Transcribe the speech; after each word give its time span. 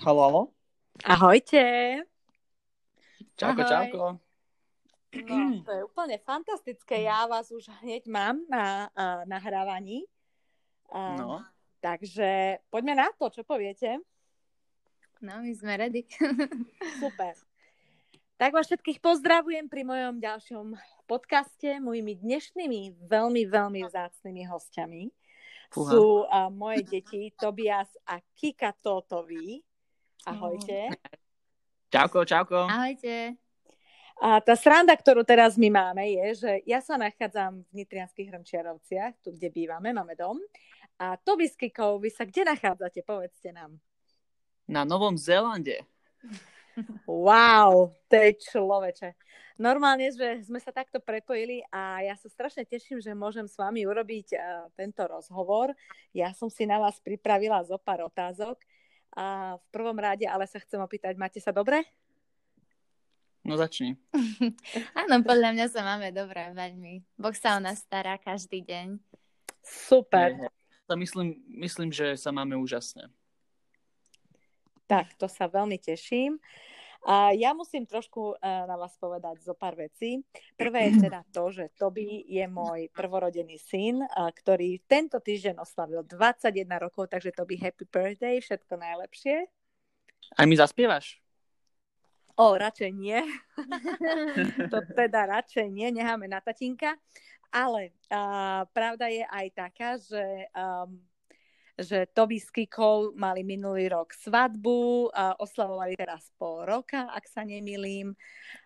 Halo, 0.00 0.20
halo. 0.24 0.42
Ahojte. 1.04 1.60
Čauko, 3.36 3.60
Ahoj. 3.60 3.68
čauko. 3.68 4.04
No, 5.12 5.60
to 5.60 5.70
je 5.76 5.82
úplne 5.84 6.16
fantastické. 6.24 7.04
Ja 7.04 7.28
vás 7.28 7.52
už 7.52 7.68
hneď 7.84 8.08
mám 8.08 8.40
na 8.48 8.88
uh, 8.96 9.28
nahrávaní. 9.28 10.08
Uh, 10.88 11.20
No, 11.20 11.44
Takže 11.84 12.60
poďme 12.72 12.96
na 12.96 13.12
to, 13.12 13.28
čo 13.28 13.44
poviete. 13.44 14.00
No, 15.20 15.44
my 15.44 15.52
sme 15.52 15.76
ready. 15.76 16.08
Super. 17.04 17.36
Tak 18.40 18.56
vás 18.56 18.72
všetkých 18.72 19.04
pozdravujem 19.04 19.68
pri 19.68 19.84
mojom 19.84 20.16
ďalšom 20.16 20.66
podcaste. 21.04 21.76
Mojimi 21.76 22.16
dnešnými 22.16 23.04
veľmi, 23.04 23.42
veľmi 23.52 23.80
vzácnými 23.84 24.48
hostiami 24.48 25.12
Fúha. 25.68 25.92
sú 25.92 26.24
uh, 26.24 26.48
moje 26.48 26.88
deti 26.88 27.28
Tobias 27.36 27.92
a 28.08 28.16
Kika 28.32 28.72
Totovi. 28.80 29.60
Ahojte. 30.26 30.92
čauko, 31.92 32.24
čauko. 32.24 32.68
Ahojte. 32.68 33.36
A 34.20 34.36
tá 34.44 34.52
sranda, 34.52 34.92
ktorú 34.92 35.24
teraz 35.24 35.56
my 35.56 35.72
máme, 35.72 36.04
je, 36.12 36.44
že 36.44 36.52
ja 36.68 36.84
sa 36.84 37.00
nachádzam 37.00 37.64
v 37.64 37.72
Nitrianských 37.72 38.28
Hrnčiarovciach, 38.28 39.16
tu, 39.24 39.32
kde 39.32 39.48
bývame, 39.48 39.96
máme 39.96 40.12
dom. 40.12 40.36
A 41.00 41.16
Toby 41.16 41.48
s 41.48 41.56
Kikou, 41.56 41.96
vy 41.96 42.12
sa 42.12 42.28
kde 42.28 42.44
nachádzate? 42.44 43.00
Povedzte 43.00 43.48
nám. 43.56 43.80
Na 44.68 44.84
Novom 44.84 45.16
Zélande. 45.16 45.88
Wow, 47.08 47.96
to 48.06 48.14
je 48.16 48.30
človeče. 48.52 49.16
Normálne, 49.60 50.08
že 50.08 50.40
sme 50.44 50.56
sa 50.56 50.72
takto 50.72 51.04
prepojili 51.04 51.60
a 51.68 52.00
ja 52.00 52.16
sa 52.16 52.32
strašne 52.32 52.64
teším, 52.64 52.96
že 53.00 53.12
môžem 53.12 53.44
s 53.44 53.60
vami 53.60 53.84
urobiť 53.84 54.28
uh, 54.32 54.40
tento 54.72 55.04
rozhovor. 55.04 55.76
Ja 56.16 56.32
som 56.32 56.48
si 56.48 56.64
na 56.64 56.80
vás 56.80 56.96
pripravila 57.00 57.60
zo 57.68 57.76
pár 57.76 58.08
otázok. 58.08 58.56
A 59.16 59.56
v 59.58 59.64
prvom 59.74 59.98
rade 59.98 60.26
ale 60.26 60.46
sa 60.46 60.62
chcem 60.62 60.78
opýtať, 60.78 61.18
máte 61.18 61.42
sa 61.42 61.50
dobre? 61.50 61.82
No 63.42 63.56
začni. 63.56 63.96
Áno, 65.00 65.24
podľa 65.24 65.56
mňa 65.56 65.66
sa 65.72 65.80
máme 65.80 66.12
dobré 66.12 66.52
veľmi. 66.52 67.00
Boh 67.16 67.34
sa 67.34 67.56
o 67.56 67.60
nás 67.60 67.80
stará 67.80 68.20
každý 68.20 68.60
deň. 68.62 69.00
Super. 69.64 70.52
Ja 70.90 70.94
myslím, 70.98 71.40
myslím, 71.58 71.90
že 71.94 72.18
sa 72.20 72.34
máme 72.34 72.58
úžasne. 72.58 73.08
Tak, 74.90 75.14
to 75.16 75.30
sa 75.30 75.46
veľmi 75.46 75.78
teším. 75.78 76.42
A 77.08 77.32
ja 77.32 77.56
musím 77.56 77.88
trošku 77.88 78.36
uh, 78.36 78.64
na 78.68 78.76
vás 78.76 78.92
povedať 79.00 79.40
zo 79.40 79.56
pár 79.56 79.72
vecí. 79.72 80.20
Prvé 80.52 80.92
je 80.92 81.08
teda 81.08 81.24
to, 81.32 81.48
že 81.48 81.72
Toby 81.72 82.28
je 82.28 82.44
môj 82.44 82.92
prvorodený 82.92 83.56
syn, 83.56 84.04
uh, 84.04 84.28
ktorý 84.28 84.84
tento 84.84 85.16
týždeň 85.16 85.56
oslavil 85.64 86.04
21 86.04 86.68
rokov, 86.76 87.08
takže 87.08 87.32
Toby 87.32 87.56
happy 87.56 87.88
birthday, 87.88 88.36
všetko 88.44 88.76
najlepšie. 88.76 89.48
Aj 90.36 90.44
mi 90.44 90.60
zaspievaš? 90.60 91.16
O, 92.36 92.56
radšej 92.56 92.92
nie. 92.92 93.20
to 94.72 94.78
teda 94.92 95.28
radšej 95.28 95.66
nie, 95.72 95.88
necháme 95.92 96.28
na 96.28 96.44
tatinka. 96.44 96.96
Ale 97.50 97.96
uh, 98.12 98.62
pravda 98.70 99.10
je 99.10 99.26
aj 99.26 99.46
taká, 99.56 99.98
že 99.98 100.22
um, 100.54 101.00
že 101.80 102.04
Toby 102.12 102.36
s 102.36 102.52
Kikou 102.52 103.16
mali 103.16 103.40
minulý 103.40 103.88
rok 103.88 104.12
svadbu, 104.12 105.08
a 105.16 105.34
oslavovali 105.40 105.96
teraz 105.96 106.28
pol 106.36 106.68
roka, 106.68 107.08
ak 107.08 107.24
sa 107.24 107.40
nemilím. 107.42 108.12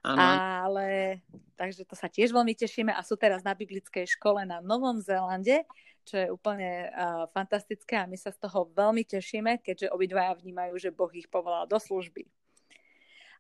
Ale 0.03 1.21
takže 1.55 1.87
to 1.87 1.95
sa 1.95 2.11
tiež 2.11 2.35
veľmi 2.35 2.59
tešíme 2.59 2.91
a 2.91 3.01
sú 3.07 3.15
teraz 3.15 3.47
na 3.47 3.55
biblickej 3.55 4.11
škole 4.19 4.43
na 4.43 4.59
Novom 4.59 4.99
Zélande, 4.99 5.63
čo 6.05 6.21
je 6.21 6.29
úplne 6.29 6.93
uh, 6.93 7.25
fantastické 7.33 7.97
a 7.97 8.05
my 8.05 8.19
sa 8.19 8.29
z 8.29 8.39
toho 8.45 8.69
veľmi 8.77 9.09
tešíme, 9.09 9.65
keďže 9.65 9.89
obidvaja 9.89 10.37
vnímajú, 10.37 10.77
že 10.77 10.93
Boh 10.93 11.09
ich 11.17 11.31
povolal 11.31 11.65
do 11.65 11.81
služby. 11.81 12.29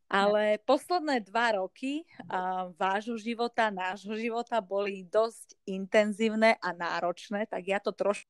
Ale 0.08 0.60
posledné 0.64 1.24
dva 1.24 1.60
roky 1.60 2.04
uh, 2.28 2.72
vášho 2.76 3.16
života, 3.16 3.72
nášho 3.72 4.16
života 4.16 4.60
boli 4.60 5.04
dosť 5.04 5.56
intenzívne 5.68 6.56
a 6.60 6.68
náročné, 6.72 7.48
tak 7.48 7.68
ja 7.68 7.80
to 7.80 7.92
trošku 7.92 8.28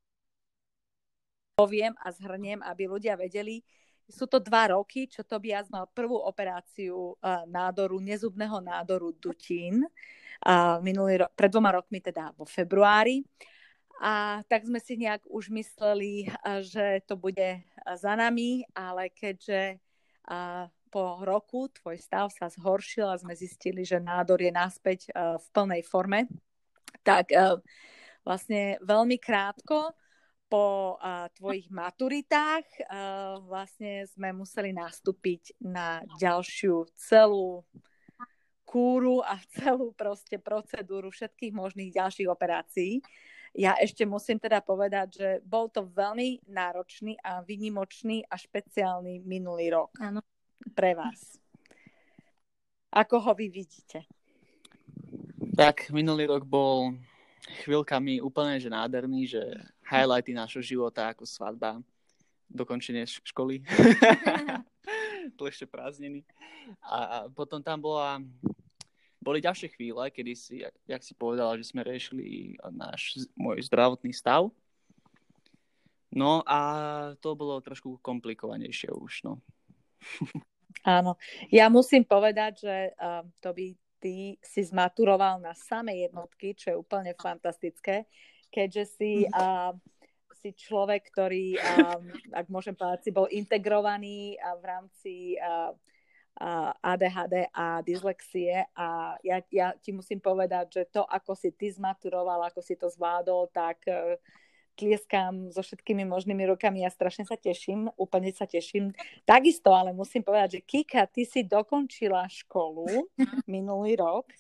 poviem 1.54 1.94
a 2.02 2.10
zhrniem, 2.10 2.60
aby 2.66 2.90
ľudia 2.90 3.14
vedeli. 3.14 3.62
Sú 4.04 4.28
to 4.28 4.42
dva 4.42 4.74
roky, 4.76 5.08
čo 5.08 5.24
Tobias 5.24 5.70
mal 5.72 5.88
prvú 5.88 6.18
operáciu 6.20 7.16
uh, 7.16 7.48
nádoru, 7.48 8.02
nezubného 8.02 8.60
nádoru 8.60 9.16
dutín. 9.16 9.86
Uh, 10.44 10.76
minulý 10.84 11.24
rok, 11.24 11.32
pred 11.32 11.48
dvoma 11.48 11.72
rokmi, 11.72 12.04
teda 12.04 12.36
vo 12.36 12.44
februári. 12.44 13.24
A 14.02 14.42
tak 14.50 14.66
sme 14.66 14.82
si 14.82 14.98
nejak 15.00 15.24
už 15.30 15.48
mysleli, 15.54 16.28
uh, 16.28 16.60
že 16.60 17.00
to 17.08 17.16
bude 17.16 17.64
za 17.96 18.12
nami, 18.18 18.66
ale 18.74 19.08
keďže 19.12 19.80
po 20.88 21.20
roku 21.20 21.68
tvoj 21.68 22.00
stav 22.00 22.32
sa 22.32 22.48
zhoršil 22.48 23.04
a 23.12 23.20
sme 23.20 23.36
zistili, 23.36 23.84
že 23.84 24.00
nádor 24.00 24.40
je 24.40 24.48
naspäť 24.48 25.12
v 25.12 25.46
plnej 25.52 25.84
forme, 25.84 26.24
tak 27.04 27.28
vlastne 28.24 28.80
veľmi 28.80 29.20
krátko 29.20 29.92
po 30.48 30.96
uh, 31.00 31.26
tvojich 31.34 31.72
maturitách 31.72 32.66
uh, 32.84 33.40
vlastne 33.42 34.04
sme 34.12 34.30
museli 34.30 34.70
nastúpiť 34.70 35.58
na 35.64 36.04
ďalšiu 36.20 36.86
celú 36.94 37.64
kúru 38.62 39.22
a 39.22 39.38
celú 39.54 39.94
proste 39.94 40.36
procedúru 40.40 41.10
všetkých 41.14 41.52
možných 41.54 41.94
ďalších 41.94 42.28
operácií. 42.28 42.98
Ja 43.54 43.78
ešte 43.78 44.02
musím 44.02 44.42
teda 44.42 44.58
povedať, 44.58 45.08
že 45.14 45.28
bol 45.46 45.70
to 45.70 45.86
veľmi 45.86 46.42
náročný 46.50 47.14
a 47.22 47.38
vynimočný 47.38 48.26
a 48.26 48.34
špeciálny 48.34 49.22
minulý 49.22 49.70
rok 49.70 49.94
Áno. 50.02 50.26
pre 50.74 50.98
vás. 50.98 51.38
Ako 52.90 53.22
ho 53.22 53.32
vy 53.34 53.46
vidíte? 53.50 54.10
Tak, 55.54 55.94
minulý 55.94 56.26
rok 56.26 56.42
bol 56.42 56.98
chvíľkami 57.62 58.18
úplne 58.18 58.58
že 58.58 58.74
nádherný, 58.74 59.22
že 59.30 59.42
highlighty 59.84 60.32
nášho 60.32 60.64
života 60.64 61.12
ako 61.12 61.28
svadba, 61.28 61.80
dokončenie 62.48 63.04
školy, 63.06 63.64
ešte 65.48 65.68
prázdniny. 65.68 66.24
A 66.84 67.28
potom 67.32 67.60
tam 67.60 67.80
bola, 67.80 68.20
boli 69.20 69.44
ďalšie 69.44 69.72
chvíle, 69.76 70.08
kedy 70.08 70.32
si, 70.32 70.54
jak, 70.64 70.74
jak 70.88 71.02
si 71.04 71.12
povedala, 71.12 71.56
že 71.60 71.68
sme 71.68 71.84
riešili 71.84 72.56
náš 72.72 73.24
môj 73.36 73.60
zdravotný 73.64 74.12
stav. 74.12 74.48
No 76.14 76.46
a 76.46 76.58
to 77.18 77.34
bolo 77.34 77.58
trošku 77.58 77.98
komplikovanejšie 77.98 78.94
už, 78.94 79.26
no. 79.26 79.42
Áno, 80.84 81.16
ja 81.48 81.72
musím 81.72 82.04
povedať, 82.04 82.52
že 82.60 82.76
uh, 83.00 83.24
to 83.40 83.56
by 83.56 83.72
ty 84.04 84.36
si 84.44 84.60
zmaturoval 84.60 85.40
na 85.40 85.56
samé 85.56 86.04
jednotky, 86.04 86.52
čo 86.52 86.66
je 86.70 86.76
úplne 86.76 87.16
fantastické, 87.16 88.04
keďže 88.54 88.84
si, 88.94 89.12
uh, 89.26 89.74
si 90.38 90.54
človek, 90.54 91.10
ktorý, 91.10 91.58
um, 91.58 92.06
ak 92.30 92.46
môžem 92.46 92.78
povedať, 92.78 93.00
si 93.02 93.10
bol 93.10 93.26
integrovaný 93.26 94.38
uh, 94.38 94.54
v 94.62 94.64
rámci 94.64 95.14
uh, 95.42 95.74
uh, 96.38 96.70
ADHD 96.78 97.50
a 97.50 97.82
dyslexie. 97.82 98.62
A 98.78 99.18
ja, 99.26 99.42
ja 99.50 99.74
ti 99.74 99.90
musím 99.90 100.22
povedať, 100.22 100.66
že 100.70 100.82
to, 100.86 101.02
ako 101.02 101.34
si 101.34 101.50
ty 101.50 101.74
zmaturoval, 101.74 102.46
ako 102.46 102.62
si 102.62 102.78
to 102.78 102.86
zvládol, 102.86 103.50
tak 103.50 103.82
uh, 103.90 104.14
tlieskam 104.74 105.50
so 105.54 105.62
všetkými 105.62 106.02
možnými 106.06 106.50
rukami, 106.50 106.82
ja 106.82 106.90
strašne 106.90 107.26
sa 107.26 107.38
teším, 107.38 107.90
úplne 107.94 108.34
sa 108.34 108.44
teším. 108.46 108.90
Takisto, 109.22 109.70
ale 109.70 109.94
musím 109.94 110.26
povedať, 110.26 110.58
že 110.58 110.64
Kika, 110.66 111.06
ty 111.06 111.22
si 111.22 111.46
dokončila 111.46 112.26
školu 112.26 113.06
minulý 113.50 113.98
rok, 113.98 114.30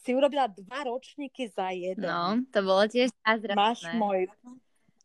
si 0.00 0.16
urobila 0.16 0.48
dva 0.48 0.80
ročníky 0.88 1.48
za 1.52 1.70
jeden. 1.72 2.08
No, 2.08 2.40
to 2.48 2.58
bolo 2.64 2.88
tiež 2.88 3.12
zázračné. 3.20 3.56
Máš 3.56 3.80
môj, 3.96 4.26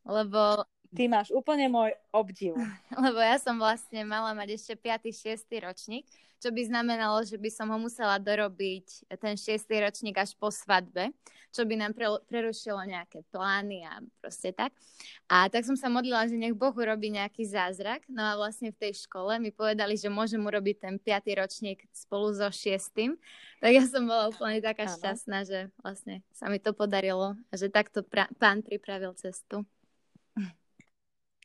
Lebo, 0.06 0.64
ty 0.96 1.12
máš 1.12 1.30
úplne 1.36 1.68
môj 1.68 1.92
obdiv. 2.16 2.56
lebo 3.04 3.20
ja 3.20 3.36
som 3.38 3.60
vlastne 3.60 4.08
mala 4.08 4.32
mať 4.32 4.56
ešte 4.56 4.74
5. 4.80 5.12
6. 5.12 5.46
ročník, 5.62 6.08
čo 6.40 6.54
by 6.54 6.62
znamenalo, 6.68 7.26
že 7.26 7.36
by 7.36 7.50
som 7.52 7.68
ho 7.74 7.78
musela 7.80 8.16
dorobiť 8.22 9.12
ten 9.20 9.36
6. 9.36 9.66
ročník 9.82 10.16
až 10.16 10.38
po 10.40 10.48
svadbe, 10.54 11.12
čo 11.50 11.64
by 11.64 11.74
nám 11.80 11.92
pre, 11.96 12.06
prerušilo 12.28 12.80
nejaké 12.84 13.24
plány 13.32 13.88
a 13.88 14.04
proste 14.20 14.52
tak. 14.52 14.76
A 15.32 15.48
tak 15.48 15.64
som 15.64 15.74
sa 15.80 15.88
modlila, 15.88 16.28
že 16.28 16.38
nech 16.38 16.54
Boh 16.54 16.76
urobí 16.76 17.10
nejaký 17.10 17.48
zázrak. 17.48 18.04
No 18.12 18.22
a 18.22 18.38
vlastne 18.38 18.70
v 18.70 18.78
tej 18.78 19.08
škole 19.08 19.40
mi 19.40 19.50
povedali, 19.50 19.96
že 19.96 20.12
môžem 20.12 20.44
urobiť 20.44 20.76
ten 20.86 20.96
5. 21.00 21.42
ročník 21.42 21.88
spolu 21.96 22.36
so 22.36 22.48
6. 22.52 23.18
Tak 23.64 23.72
ja 23.72 23.84
som 23.88 24.06
bola 24.06 24.30
úplne 24.30 24.60
taká 24.62 24.86
Áno. 24.86 24.94
šťastná, 25.00 25.48
že 25.48 25.74
vlastne 25.82 26.22
sa 26.36 26.52
mi 26.52 26.60
to 26.60 26.76
podarilo 26.76 27.40
a 27.50 27.54
že 27.56 27.72
takto 27.72 28.04
pra- 28.06 28.30
pán 28.38 28.62
pripravil 28.62 29.16
cestu. 29.18 29.66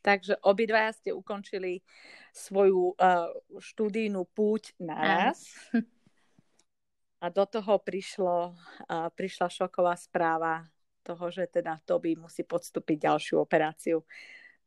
Takže 0.00 0.40
obidvaja 0.40 0.96
ste 0.96 1.10
ukončili 1.12 1.84
svoju 2.32 2.96
uh, 2.96 3.28
študijnú 3.60 4.24
púť 4.32 4.72
naraz. 4.80 5.44
A 7.20 7.28
do 7.28 7.44
toho 7.44 7.76
prišlo, 7.76 8.56
uh, 8.88 9.08
prišla 9.12 9.52
šoková 9.52 9.92
správa 10.00 10.64
toho, 11.04 11.28
že 11.28 11.48
teda 11.52 11.76
Toby 11.84 12.16
musí 12.16 12.48
podstúpiť 12.48 13.12
ďalšiu 13.12 13.36
operáciu. 13.44 14.00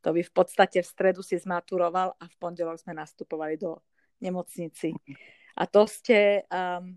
To 0.04 0.12
by 0.12 0.20
v 0.20 0.32
podstate 0.34 0.84
v 0.84 0.86
stredu 0.86 1.24
si 1.24 1.34
zmaturoval 1.40 2.14
a 2.14 2.24
v 2.28 2.34
pondelok 2.36 2.78
sme 2.78 2.94
nastupovali 2.94 3.56
do 3.56 3.80
nemocnici. 4.20 4.92
A 5.56 5.64
to 5.64 5.88
ste, 5.88 6.44
um, 6.50 6.94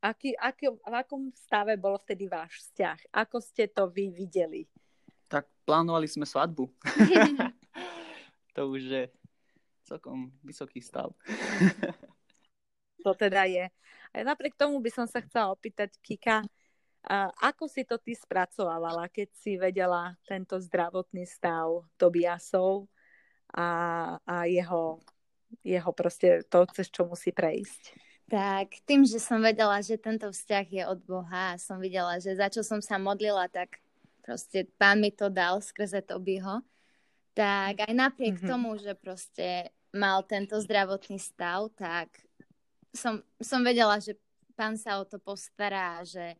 aký, 0.00 0.32
aký, 0.38 0.72
v 0.72 0.94
akom 0.94 1.28
stave 1.34 1.76
bol 1.76 2.00
vtedy 2.00 2.30
váš 2.30 2.64
vzťah? 2.66 3.12
Ako 3.12 3.38
ste 3.42 3.68
to 3.68 3.90
vy 3.92 4.10
videli? 4.10 4.64
Tak 5.26 5.50
plánovali 5.66 6.06
sme 6.06 6.26
svadbu. 6.26 6.70
to 8.56 8.60
už 8.70 8.82
je 8.82 9.04
celkom 9.86 10.34
vysoký 10.42 10.82
stav. 10.82 11.14
to 13.04 13.10
teda 13.14 13.46
je. 13.46 13.70
A 14.10 14.14
napriek 14.26 14.58
tomu 14.58 14.82
by 14.82 14.90
som 14.90 15.06
sa 15.06 15.22
chcela 15.22 15.54
opýtať, 15.54 15.94
Kika, 16.02 16.42
ako 17.38 17.70
si 17.70 17.86
to 17.86 18.02
ty 18.02 18.18
spracovávala, 18.18 19.06
keď 19.06 19.28
si 19.38 19.54
vedela 19.54 20.18
tento 20.26 20.58
zdravotný 20.58 21.22
stav 21.22 21.86
Tobiasov 21.94 22.90
a, 23.54 23.68
a 24.26 24.36
jeho, 24.50 24.98
jeho 25.62 25.90
proste 25.94 26.42
to, 26.50 26.66
cez 26.74 26.90
čo 26.90 27.06
musí 27.06 27.30
prejsť? 27.30 27.94
Tak, 28.26 28.82
tým, 28.82 29.06
že 29.06 29.22
som 29.22 29.38
vedela, 29.38 29.78
že 29.78 30.02
tento 30.02 30.26
vzťah 30.26 30.66
je 30.66 30.82
od 30.82 30.98
Boha 31.06 31.54
a 31.54 31.62
som 31.62 31.78
videla, 31.78 32.18
že 32.18 32.34
za 32.34 32.50
čo 32.50 32.66
som 32.66 32.82
sa 32.82 32.98
modlila, 32.98 33.46
tak 33.46 33.78
proste 34.26 34.66
pán 34.74 34.98
mi 34.98 35.14
to 35.14 35.30
dal 35.30 35.62
skrze 35.62 36.02
Tobyho, 36.02 36.66
tak 37.38 37.86
aj 37.86 37.94
napriek 37.94 38.42
mm-hmm. 38.42 38.50
tomu, 38.50 38.74
že 38.82 38.98
proste 38.98 39.70
mal 39.94 40.26
tento 40.26 40.58
zdravotný 40.58 41.22
stav, 41.22 41.70
tak 41.78 42.10
som, 42.90 43.22
som 43.38 43.62
vedela, 43.62 44.02
že 44.02 44.18
pán 44.58 44.74
sa 44.74 44.98
o 44.98 45.06
to 45.06 45.22
postará, 45.22 46.02
že 46.02 46.34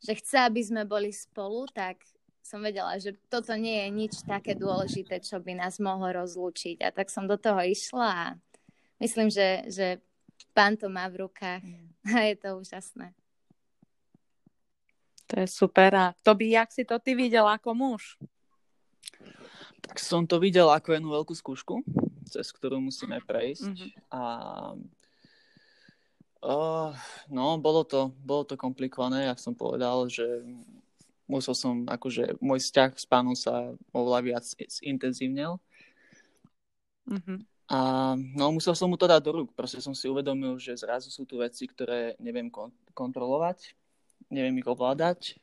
že 0.00 0.16
chce, 0.16 0.36
aby 0.48 0.60
sme 0.64 0.82
boli 0.88 1.12
spolu, 1.12 1.68
tak 1.68 2.00
som 2.40 2.64
vedela, 2.64 2.96
že 2.96 3.14
toto 3.28 3.52
nie 3.52 3.84
je 3.84 3.88
nič 3.92 4.14
také 4.24 4.56
dôležité, 4.56 5.20
čo 5.20 5.38
by 5.38 5.60
nás 5.60 5.76
mohlo 5.76 6.08
rozlúčiť. 6.08 6.80
A 6.80 6.88
tak 6.90 7.12
som 7.12 7.28
do 7.28 7.36
toho 7.36 7.60
išla 7.60 8.08
a 8.08 8.26
myslím, 8.98 9.28
že, 9.28 9.68
že 9.68 10.00
pán 10.56 10.80
to 10.80 10.88
má 10.88 11.06
v 11.12 11.28
rukách 11.28 11.62
a 12.16 12.18
je 12.32 12.36
to 12.40 12.56
úžasné. 12.56 13.12
To 15.30 15.34
je 15.38 15.46
super. 15.46 15.90
A 15.94 16.06
to 16.26 16.34
by, 16.34 16.46
jak 16.50 16.70
si 16.74 16.82
to 16.82 16.98
ty 16.98 17.14
videl 17.14 17.46
ako 17.46 17.70
muž? 17.72 18.18
Tak 19.80 19.96
som 20.02 20.26
to 20.26 20.42
videl 20.42 20.68
ako 20.68 20.92
jednu 20.92 21.08
veľkú 21.14 21.32
skúšku, 21.32 21.86
cez 22.28 22.50
ktorú 22.50 22.82
musíme 22.82 23.22
prejsť. 23.22 23.72
Mm-hmm. 23.72 23.90
A 24.10 24.20
Uh, 26.40 26.96
no, 27.28 27.60
bolo 27.60 27.84
to, 27.84 28.16
bolo 28.24 28.48
to 28.48 28.56
komplikované, 28.56 29.28
jak 29.28 29.36
som 29.36 29.52
povedal, 29.52 30.08
že 30.08 30.24
musel 31.28 31.52
som, 31.52 31.84
akože 31.84 32.40
môj 32.40 32.64
vzťah 32.64 32.90
s 32.96 33.04
pánom 33.04 33.36
sa 33.36 33.76
oveľa 33.92 34.20
viac 34.24 34.44
zintenzívnil. 34.48 35.60
Mm-hmm. 37.04 37.38
A 37.76 37.78
no, 38.16 38.56
musel 38.56 38.72
som 38.72 38.88
mu 38.88 38.96
to 38.96 39.04
dať 39.04 39.20
do 39.20 39.36
rúk. 39.36 39.52
Proste 39.52 39.84
som 39.84 39.92
si 39.92 40.08
uvedomil, 40.08 40.56
že 40.56 40.80
zrazu 40.80 41.12
sú 41.12 41.28
tu 41.28 41.44
veci, 41.44 41.68
ktoré 41.68 42.16
neviem 42.16 42.48
kon- 42.48 42.72
kontrolovať, 42.96 43.76
neviem 44.30 44.56
ich 44.62 44.70
ovládať. 44.70 45.36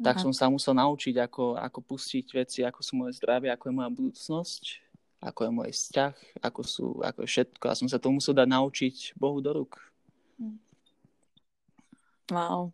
Aha. 0.00 0.10
Tak 0.10 0.16
som 0.20 0.32
sa 0.34 0.50
musel 0.50 0.74
naučiť, 0.76 1.16
ako, 1.22 1.56
ako 1.56 1.78
pustiť 1.84 2.26
veci, 2.34 2.60
ako 2.66 2.80
sú 2.82 2.92
moje 2.98 3.16
zdravie, 3.16 3.48
ako 3.48 3.70
je 3.70 3.76
moja 3.76 3.90
budúcnosť, 3.92 4.62
ako 5.20 5.40
je 5.46 5.50
môj 5.52 5.70
vzťah, 5.70 6.16
ako, 6.42 6.60
sú, 6.64 6.86
ako 7.00 7.18
je 7.24 7.28
všetko. 7.28 7.64
A 7.68 7.78
som 7.78 7.88
sa 7.88 8.00
to 8.00 8.08
musel 8.10 8.32
dať 8.32 8.48
naučiť 8.48 8.96
Bohu 9.14 9.38
do 9.38 9.52
rúk. 9.52 9.76
Wow. 12.32 12.72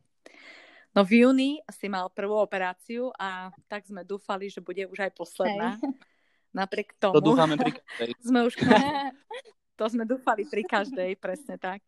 No 0.96 1.04
v 1.04 1.28
júni 1.28 1.60
si 1.68 1.92
mal 1.92 2.08
prvú 2.08 2.40
operáciu 2.40 3.12
a 3.20 3.52
tak 3.68 3.84
sme 3.84 4.00
dúfali, 4.00 4.48
že 4.48 4.64
bude 4.64 4.88
už 4.88 4.96
aj 4.96 5.12
posledná. 5.12 5.76
Hej. 5.76 5.92
Napriek 6.56 6.96
tomu... 6.96 7.20
To 7.20 7.24
dúfame 7.24 7.60
pri 7.60 7.76
každej. 7.76 8.16
sme 8.24 8.40
už... 8.48 8.54
to 9.78 9.84
sme 9.92 10.08
dúfali 10.08 10.48
pri 10.48 10.64
každej, 10.64 11.20
presne 11.20 11.60
tak. 11.60 11.84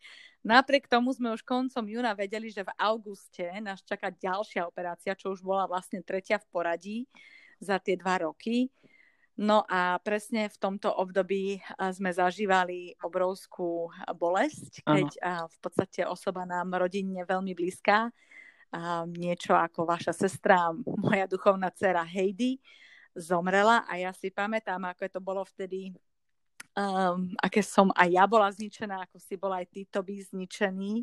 Napriek 0.47 0.87
tomu 0.87 1.11
sme 1.13 1.35
už 1.35 1.43
koncom 1.43 1.85
júna 1.85 2.15
vedeli, 2.15 2.49
že 2.49 2.63
v 2.63 2.75
auguste 2.79 3.45
nás 3.59 3.83
čaká 3.83 4.09
ďalšia 4.15 4.65
operácia, 4.65 5.19
čo 5.19 5.35
už 5.35 5.43
bola 5.43 5.67
vlastne 5.67 6.01
tretia 6.01 6.39
v 6.39 6.47
poradí 6.49 6.99
za 7.59 7.83
tie 7.83 7.99
dva 7.99 8.23
roky. 8.23 8.71
No 9.39 9.63
a 9.71 10.03
presne 10.03 10.51
v 10.51 10.59
tomto 10.59 10.91
období 10.91 11.63
sme 11.95 12.11
zažívali 12.11 12.99
obrovskú 13.07 13.87
bolesť, 14.19 14.83
keď 14.83 15.09
ano. 15.23 15.47
v 15.47 15.57
podstate 15.63 16.03
osoba 16.03 16.43
nám 16.43 16.75
rodinne 16.75 17.23
veľmi 17.23 17.55
blízka, 17.55 18.11
niečo 19.15 19.55
ako 19.55 19.87
vaša 19.87 20.11
sestra, 20.11 20.75
moja 20.75 21.31
duchovná 21.31 21.71
dcera 21.71 22.03
Heidi, 22.03 22.59
zomrela 23.15 23.87
a 23.87 23.99
ja 23.99 24.11
si 24.11 24.35
pamätám, 24.35 24.83
ako 24.91 25.07
to 25.07 25.21
bolo 25.23 25.47
vtedy, 25.47 25.95
um, 26.79 27.35
aké 27.43 27.61
som 27.61 27.91
aj 27.99 28.09
ja 28.09 28.25
bola 28.31 28.47
zničená, 28.55 29.11
ako 29.11 29.19
si 29.19 29.35
bol 29.35 29.51
aj 29.51 29.67
ty, 29.67 29.83
to 29.91 30.01
by 30.07 30.15
zničený. 30.23 31.03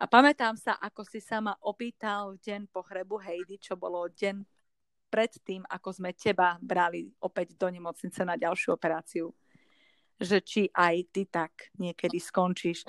A 0.00 0.10
pamätám 0.10 0.58
sa, 0.58 0.74
ako 0.80 1.06
si 1.06 1.22
sa 1.22 1.38
ma 1.38 1.54
opýtal 1.62 2.34
v 2.34 2.42
deň 2.42 2.60
pohrebu 2.72 3.20
Heidi, 3.20 3.62
čo 3.62 3.78
bolo 3.78 4.10
deň 4.10 4.42
pred 5.06 5.30
tým, 5.46 5.62
ako 5.70 5.94
sme 5.94 6.10
teba 6.10 6.58
brali 6.58 7.06
opäť 7.22 7.54
do 7.54 7.70
nemocnice 7.70 8.26
na 8.26 8.34
ďalšiu 8.34 8.74
operáciu. 8.74 9.30
Že 10.18 10.38
či 10.42 10.62
aj 10.74 10.94
ty 11.14 11.22
tak 11.30 11.70
niekedy 11.78 12.18
skončíš. 12.18 12.82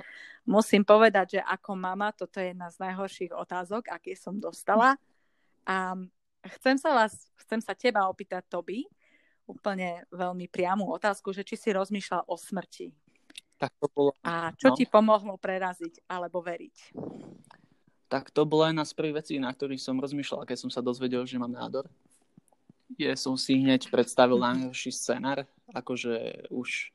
Musím 0.49 0.81
povedať, 0.81 1.37
že 1.37 1.41
ako 1.45 1.77
mama, 1.77 2.09
toto 2.09 2.41
je 2.41 2.53
jedna 2.53 2.73
z 2.73 2.81
najhorších 2.81 3.33
otázok, 3.33 3.93
aké 3.93 4.17
som 4.17 4.41
dostala. 4.41 4.97
A 5.69 5.93
chcem 6.57 6.77
sa 6.81 6.97
vás, 6.97 7.29
chcem 7.45 7.61
sa 7.61 7.77
teba 7.77 8.09
opýtať, 8.09 8.45
Toby, 8.49 8.89
úplne 9.45 10.03
veľmi 10.09 10.49
priamu 10.49 10.89
otázku, 10.89 11.31
že 11.31 11.45
či 11.45 11.55
si 11.57 11.69
rozmýšľal 11.73 12.25
o 12.25 12.35
smrti. 12.35 12.93
Tak 13.55 13.71
to 13.79 13.87
bolo. 13.87 14.11
A 14.25 14.51
čo 14.57 14.73
no. 14.73 14.75
ti 14.75 14.83
pomohlo 14.83 15.39
preraziť 15.39 16.03
alebo 16.11 16.43
veriť? 16.43 16.97
Tak 18.11 18.29
to 18.29 18.43
bola 18.43 18.69
jedna 18.69 18.85
z 18.85 18.93
prvých 18.93 19.17
vecí, 19.23 19.33
na 19.39 19.49
ktorých 19.49 19.81
som 19.81 19.97
rozmýšľal, 19.97 20.43
keď 20.43 20.57
som 20.67 20.69
sa 20.69 20.83
dozvedel, 20.83 21.23
že 21.23 21.39
mám 21.39 21.55
nádor 21.55 21.87
je, 22.93 23.09
som 23.17 23.33
si 23.33 23.57
hneď 23.57 23.89
predstavil 23.89 24.37
najhorší 24.45 24.91
scenár, 24.93 25.49
akože 25.73 26.47
už, 26.53 26.93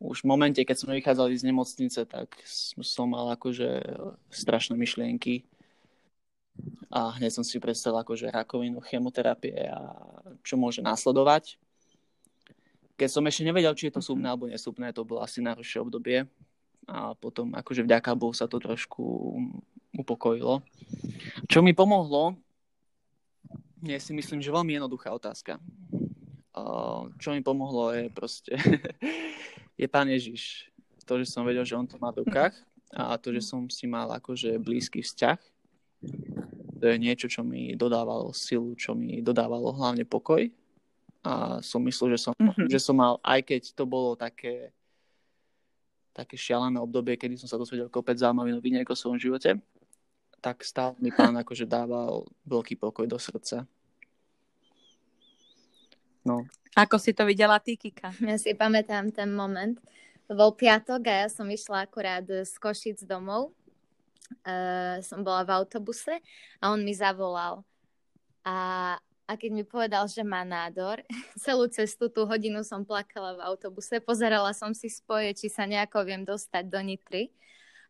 už 0.00 0.16
v 0.24 0.26
momente, 0.26 0.60
keď 0.64 0.76
sme 0.76 0.98
vychádzali 0.98 1.34
z 1.36 1.46
nemocnice, 1.46 2.00
tak 2.08 2.32
som 2.46 3.12
mal 3.12 3.36
akože 3.36 3.68
strašné 4.32 4.74
myšlienky 4.76 5.44
a 6.90 7.14
hneď 7.16 7.30
som 7.40 7.44
si 7.46 7.62
predstavil 7.62 8.02
akože 8.02 8.34
rakovinu, 8.34 8.82
chemoterapie 8.82 9.70
a 9.70 9.94
čo 10.42 10.58
môže 10.58 10.82
následovať. 10.82 11.54
Keď 12.98 13.08
som 13.08 13.24
ešte 13.24 13.46
nevedel, 13.46 13.72
či 13.78 13.88
je 13.88 13.96
to 13.96 14.02
súbne 14.04 14.26
alebo 14.28 14.50
nesúbne, 14.50 14.92
to 14.92 15.06
bolo 15.06 15.22
asi 15.22 15.40
najhoršie 15.40 15.80
obdobie 15.80 16.26
a 16.90 17.14
potom 17.14 17.54
akože 17.54 17.86
vďaka 17.86 18.18
Bohu 18.18 18.34
sa 18.34 18.50
to 18.50 18.58
trošku 18.58 19.02
upokojilo. 19.94 20.60
Čo 21.46 21.62
mi 21.62 21.72
pomohlo, 21.72 22.34
ja 23.80 23.96
si 23.96 24.12
myslím, 24.12 24.44
že 24.44 24.52
veľmi 24.52 24.76
jednoduchá 24.76 25.08
otázka. 25.14 25.56
Čo 27.16 27.32
mi 27.32 27.40
pomohlo 27.40 27.94
je 27.96 28.12
proste, 28.12 28.52
je 29.80 29.86
Pán 29.88 30.10
Ježiš. 30.10 30.68
To, 31.08 31.16
že 31.16 31.30
som 31.30 31.46
vedel, 31.46 31.64
že 31.64 31.78
On 31.78 31.88
to 31.88 31.96
má 31.96 32.12
v 32.12 32.26
rukách 32.26 32.54
a 32.90 33.14
to, 33.16 33.30
že 33.30 33.46
som 33.46 33.70
si 33.70 33.86
mal 33.86 34.10
akože 34.10 34.58
blízky 34.58 35.02
vzťah, 35.02 35.38
je 35.38 35.59
niečo, 36.80 37.28
čo 37.28 37.44
mi 37.44 37.76
dodávalo 37.76 38.32
silu, 38.32 38.72
čo 38.74 38.96
mi 38.96 39.20
dodávalo 39.20 39.74
hlavne 39.76 40.08
pokoj. 40.08 40.48
A 41.20 41.60
som 41.60 41.84
myslel, 41.84 42.16
že 42.16 42.28
som, 42.28 42.32
mm-hmm. 42.32 42.68
že 42.72 42.78
som 42.80 42.96
mal, 42.96 43.20
aj 43.20 43.44
keď 43.44 43.62
to 43.76 43.84
bolo 43.84 44.16
také 44.16 44.72
také 46.10 46.34
šialené 46.34 46.76
obdobie, 46.82 47.14
kedy 47.14 47.38
som 47.38 47.48
sa 47.48 47.56
dozvedel 47.56 47.88
kopec 47.88 48.18
zaujímavých 48.18 48.58
noviniek 48.58 48.86
o 48.90 48.98
svojom 48.98 49.16
živote, 49.16 49.56
tak 50.42 50.64
stále 50.66 50.96
mi 50.98 51.14
pán 51.14 51.36
akože 51.36 51.68
dával 51.68 52.26
veľký 52.44 52.76
pokoj 52.80 53.06
do 53.06 53.16
srdca. 53.16 53.64
No. 56.26 56.44
Ako 56.76 57.00
si 57.00 57.16
to 57.16 57.24
videla 57.24 57.56
ty, 57.62 57.76
Kika? 57.76 58.12
Ja 58.20 58.36
si 58.36 58.52
pamätám 58.52 59.08
ten 59.14 59.32
moment. 59.32 59.80
To 60.30 60.38
bol 60.38 60.54
piatok 60.54 61.02
a 61.10 61.26
ja 61.26 61.28
som 61.32 61.48
išla 61.50 61.88
akurát 61.88 62.22
z 62.22 62.52
Košic 62.60 63.02
domov. 63.02 63.50
Uh, 64.40 65.02
som 65.04 65.20
bola 65.20 65.44
v 65.44 65.52
autobuse 65.52 66.16
a 66.62 66.72
on 66.72 66.80
mi 66.80 66.96
zavolal. 66.96 67.60
A, 68.46 68.96
a 69.28 69.32
keď 69.36 69.50
mi 69.52 69.64
povedal, 69.66 70.08
že 70.08 70.24
má 70.24 70.46
nádor, 70.46 71.04
celú 71.44 71.68
cestu, 71.68 72.08
tú 72.08 72.24
hodinu 72.24 72.64
som 72.64 72.86
plakala 72.86 73.36
v 73.36 73.44
autobuse, 73.44 74.00
pozerala 74.00 74.54
som 74.56 74.72
si 74.72 74.88
spoje, 74.88 75.36
či 75.36 75.52
sa 75.52 75.68
nejako 75.68 76.06
viem 76.08 76.22
dostať 76.24 76.64
do 76.70 76.80
Nitry. 76.80 77.34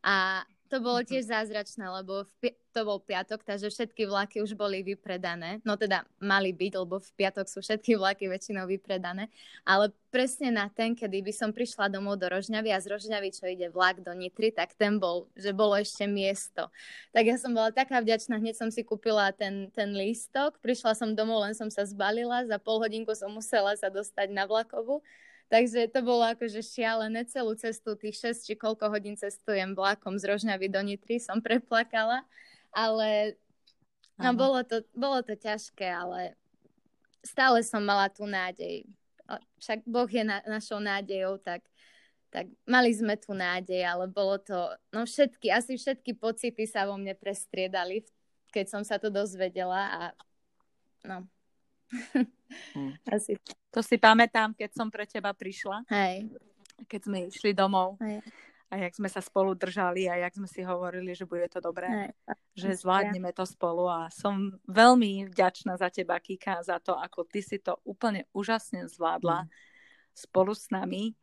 A 0.01 0.43
to 0.71 0.79
bolo 0.79 1.03
tiež 1.03 1.27
zázračné, 1.27 1.83
lebo 1.83 2.23
v 2.23 2.33
pi- 2.39 2.59
to 2.71 2.87
bol 2.87 3.03
piatok, 3.03 3.43
takže 3.43 3.67
všetky 3.67 4.07
vlaky 4.07 4.39
už 4.39 4.55
boli 4.55 4.87
vypredané. 4.87 5.59
No 5.67 5.75
teda 5.75 6.07
mali 6.23 6.55
byť, 6.55 6.73
lebo 6.79 7.03
v 7.03 7.11
piatok 7.19 7.51
sú 7.51 7.59
všetky 7.59 7.99
vlaky 7.99 8.31
väčšinou 8.31 8.71
vypredané. 8.71 9.27
Ale 9.67 9.91
presne 10.15 10.55
na 10.55 10.71
ten, 10.71 10.95
kedy 10.95 11.27
by 11.27 11.33
som 11.35 11.51
prišla 11.51 11.91
domov 11.91 12.23
do 12.23 12.31
Rožňavy 12.31 12.71
a 12.71 12.79
z 12.79 12.95
Rožňavy, 12.95 13.35
čo 13.35 13.51
ide 13.51 13.67
vlak 13.75 14.07
do 14.07 14.15
Nitry, 14.15 14.55
tak 14.55 14.79
ten 14.79 15.03
bol, 15.03 15.27
že 15.35 15.51
bolo 15.51 15.75
ešte 15.75 16.07
miesto. 16.07 16.71
Tak 17.11 17.27
ja 17.27 17.35
som 17.35 17.51
bola 17.51 17.75
taká 17.75 17.99
vďačná, 17.99 18.39
hneď 18.39 18.55
som 18.55 18.71
si 18.71 18.87
kúpila 18.87 19.35
ten, 19.35 19.75
ten 19.75 19.91
lístok, 19.91 20.63
prišla 20.63 20.95
som 20.95 21.19
domov, 21.19 21.43
len 21.43 21.59
som 21.59 21.67
sa 21.67 21.83
zbalila, 21.83 22.47
za 22.47 22.63
pol 22.63 22.79
hodinku 22.79 23.11
som 23.19 23.35
musela 23.35 23.75
sa 23.75 23.91
dostať 23.91 24.31
na 24.31 24.47
vlakovu 24.47 25.03
Takže 25.51 25.91
to 25.91 26.07
bolo 26.07 26.23
akože 26.31 26.63
šialené 26.63 27.27
celú 27.27 27.59
cestu, 27.59 27.99
tých 27.99 28.23
6 28.23 28.47
či 28.47 28.55
koľko 28.55 28.87
hodín 28.87 29.19
cestujem 29.19 29.75
vlakom 29.75 30.15
z 30.15 30.31
Rožňavy 30.31 30.71
do 30.71 30.79
Nitry, 30.79 31.19
som 31.19 31.43
preplakala, 31.43 32.23
ale 32.71 33.35
no 34.15 34.31
bolo 34.31 34.63
to, 34.63 34.87
bolo 34.95 35.19
to 35.27 35.35
ťažké, 35.35 35.91
ale 35.91 36.39
stále 37.27 37.67
som 37.67 37.83
mala 37.83 38.07
tú 38.07 38.31
nádej. 38.31 38.87
Však 39.59 39.83
Boh 39.91 40.07
je 40.07 40.23
na, 40.23 40.39
našou 40.47 40.79
nádejou, 40.79 41.43
tak, 41.43 41.67
tak 42.31 42.47
mali 42.63 42.95
sme 42.95 43.19
tu 43.19 43.35
nádej, 43.35 43.83
ale 43.83 44.07
bolo 44.07 44.39
to, 44.39 44.71
no 44.95 45.03
všetky, 45.03 45.51
asi 45.51 45.75
všetky 45.75 46.15
pocity 46.15 46.63
sa 46.63 46.87
vo 46.87 46.95
mne 46.95 47.19
prestriedali, 47.19 48.07
keď 48.55 48.71
som 48.71 48.83
sa 48.87 49.03
to 49.03 49.11
dozvedela 49.11 49.83
a 49.91 50.03
no, 51.03 51.27
Hmm. 51.91 52.95
Asi. 53.15 53.39
To 53.71 53.81
si 53.83 53.97
pamätám, 53.99 54.55
keď 54.55 54.71
som 54.75 54.89
pre 54.91 55.07
teba 55.07 55.35
prišla. 55.35 55.87
Hej. 55.91 56.31
Keď 56.87 57.01
sme 57.07 57.19
išli 57.31 57.51
domov. 57.55 58.01
Hej. 58.03 58.23
A 58.71 58.87
jak 58.87 58.95
sme 58.95 59.11
sa 59.11 59.19
spolu 59.19 59.59
držali 59.59 60.07
a 60.07 60.15
jak 60.23 60.39
sme 60.39 60.47
si 60.47 60.63
hovorili, 60.63 61.11
že 61.11 61.27
bude 61.27 61.47
to 61.51 61.59
dobré. 61.59 61.91
Hej. 61.91 62.11
Že 62.55 62.87
zvládneme 62.87 63.35
to 63.35 63.43
spolu 63.43 63.91
a 63.91 64.07
som 64.15 64.55
veľmi 64.71 65.27
vďačná 65.27 65.75
za 65.75 65.91
teba, 65.91 66.23
Kika, 66.23 66.63
za 66.63 66.79
to, 66.79 66.95
ako 66.95 67.27
ty 67.27 67.43
si 67.43 67.59
to 67.59 67.83
úplne 67.83 68.31
úžasne 68.31 68.87
zvládla 68.87 69.47
hmm. 69.47 69.51
spolu 70.15 70.55
s 70.55 70.71
nami 70.71 71.19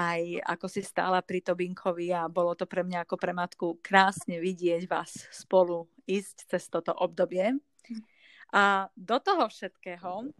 aj 0.00 0.22
ako 0.46 0.66
si 0.70 0.80
stála 0.80 1.20
pri 1.20 1.42
Tobinkovi 1.42 2.14
a 2.14 2.30
bolo 2.30 2.54
to 2.54 2.64
pre 2.64 2.86
mňa 2.86 3.04
ako 3.04 3.16
pre 3.18 3.32
matku 3.34 3.66
krásne 3.82 4.38
vidieť 4.38 4.86
vás 4.86 5.26
spolu 5.34 5.90
ísť 6.06 6.48
cez 6.48 6.70
toto 6.70 6.94
obdobie. 6.94 7.58
A 8.50 8.90
do 8.98 9.18
toho 9.22 9.46
všetkého 9.46 10.30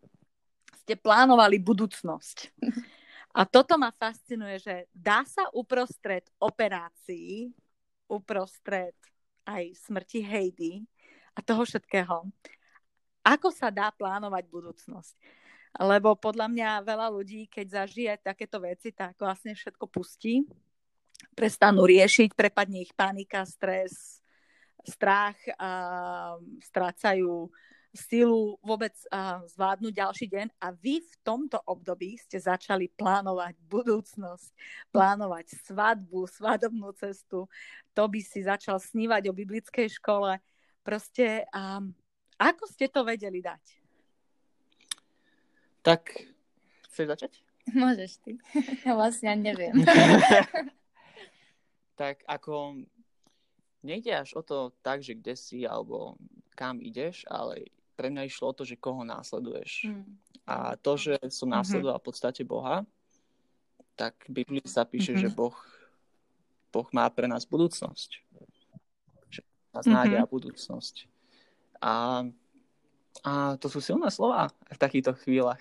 ste 0.83 0.95
plánovali 0.99 1.63
budúcnosť. 1.63 2.51
A 3.31 3.47
toto 3.47 3.79
ma 3.79 3.95
fascinuje, 3.95 4.59
že 4.59 4.91
dá 4.91 5.23
sa 5.23 5.47
uprostred 5.55 6.27
operácií, 6.43 7.55
uprostred 8.11 8.99
aj 9.47 9.71
smrti 9.87 10.19
Heidi 10.27 10.83
a 11.35 11.39
toho 11.39 11.63
všetkého, 11.63 12.27
ako 13.23 13.49
sa 13.55 13.71
dá 13.71 13.95
plánovať 13.95 14.45
budúcnosť. 14.51 15.15
Lebo 15.79 16.19
podľa 16.19 16.51
mňa 16.51 16.83
veľa 16.83 17.07
ľudí, 17.15 17.47
keď 17.47 17.87
zažije 17.87 18.13
takéto 18.19 18.59
veci, 18.59 18.91
tak 18.91 19.15
vlastne 19.15 19.55
všetko 19.55 19.87
pustí, 19.87 20.43
prestanú 21.39 21.87
riešiť, 21.87 22.35
prepadne 22.35 22.83
ich 22.83 22.91
panika, 22.91 23.47
stres, 23.47 24.19
strach, 24.83 25.39
a 25.55 25.71
strácajú 26.67 27.47
silu 27.91 28.55
vôbec 28.63 28.95
uh, 29.11 29.43
zvládnuť 29.51 29.93
ďalší 29.93 30.27
deň 30.31 30.47
a 30.63 30.71
vy 30.71 31.03
v 31.03 31.15
tomto 31.27 31.59
období 31.67 32.15
ste 32.19 32.39
začali 32.39 32.87
plánovať 32.95 33.59
budúcnosť, 33.67 34.55
plánovať 34.95 35.59
svadbu, 35.67 36.31
svadobnú 36.31 36.95
cestu, 36.95 37.51
to 37.91 38.03
by 38.07 38.21
si 38.23 38.47
začal 38.47 38.79
snívať 38.79 39.27
o 39.27 39.35
biblickej 39.35 39.91
škole. 39.99 40.39
Proste, 40.87 41.43
um, 41.51 41.91
ako 42.39 42.71
ste 42.71 42.87
to 42.87 43.03
vedeli 43.03 43.43
dať? 43.43 43.63
Tak, 45.83 46.31
chceš 46.93 47.07
začať? 47.11 47.33
Môžeš 47.75 48.23
ty. 48.23 48.39
Ja 48.87 48.95
vlastne 48.95 49.35
neviem. 49.35 49.75
tak 52.01 52.25
ako 52.25 52.81
nejde 53.85 54.13
až 54.13 54.37
o 54.37 54.43
to 54.45 54.73
tak, 54.81 55.05
že 55.05 55.17
kde 55.17 55.37
si 55.37 55.69
alebo 55.69 56.17
kam 56.57 56.81
ideš, 56.81 57.25
ale 57.29 57.69
pre 58.01 58.09
mňa 58.09 58.25
išlo 58.25 58.49
o 58.49 58.57
to, 58.57 58.65
že 58.65 58.81
koho 58.81 59.05
následuješ. 59.05 59.93
Mm. 59.93 60.17
A 60.49 60.73
to, 60.81 60.97
že 60.97 61.21
som 61.29 61.53
mhm. 61.53 61.61
následoval 61.61 62.01
v 62.01 62.07
podstate 62.09 62.41
Boha, 62.49 62.89
tak 64.01 64.17
v 64.25 64.41
Biblii 64.41 64.65
sa 64.65 64.89
píše, 64.89 65.13
mm-hmm. 65.13 65.29
že 65.29 65.37
Boh, 65.37 65.53
boh 66.73 66.89
má 66.97 67.05
pre 67.13 67.29
nás 67.29 67.45
budúcnosť. 67.45 68.25
Že 69.29 69.41
nás 69.77 69.85
mm-hmm. 69.85 69.93
nádej 69.93 70.17
a 70.17 70.25
budúcnosť. 70.25 71.05
A, 71.85 72.25
a 73.21 73.33
to 73.61 73.69
sú 73.69 73.85
silné 73.85 74.09
slova 74.09 74.49
v 74.73 74.79
takýchto 74.81 75.13
chvíľach. 75.21 75.61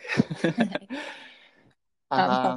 a, 2.16 2.56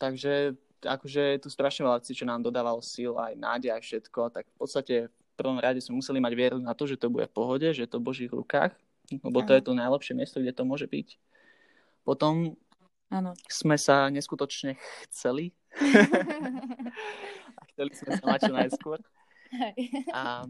takže 0.00 0.56
akože 0.80 1.22
je 1.36 1.42
tu 1.44 1.52
strašne 1.52 1.84
veľa 1.84 2.00
vecí, 2.00 2.16
čo 2.16 2.24
nám 2.24 2.40
dodávalo 2.40 2.80
síl, 2.80 3.12
aj 3.20 3.36
nádej, 3.36 3.76
aj 3.76 3.82
všetko, 3.84 4.32
tak 4.32 4.48
v 4.48 4.56
podstate 4.56 4.94
v 5.12 5.34
prvom 5.36 5.60
rade 5.60 5.84
sme 5.84 6.00
museli 6.00 6.24
mať 6.24 6.32
vieru 6.32 6.56
na 6.56 6.72
to, 6.72 6.88
že 6.88 6.96
to 6.96 7.12
bude 7.12 7.28
v 7.28 7.36
pohode, 7.36 7.68
že 7.68 7.84
je 7.84 7.90
to 7.90 8.00
v 8.00 8.08
Božích 8.08 8.32
rukách 8.32 8.72
lebo 9.12 9.40
to 9.44 9.52
je 9.56 9.62
to 9.64 9.72
najlepšie 9.72 10.14
miesto, 10.14 10.40
kde 10.40 10.52
to 10.52 10.68
môže 10.68 10.84
byť. 10.84 11.16
Potom 12.04 12.56
ano. 13.08 13.32
sme 13.48 13.76
sa 13.80 14.08
neskutočne 14.12 14.76
chceli. 15.08 15.56
a 17.58 17.60
chceli 17.72 17.92
sme 17.96 18.10
sa 18.16 18.24
mať 18.24 18.40
čo 18.48 18.54
najskôr. 18.54 18.98
A, 20.12 20.44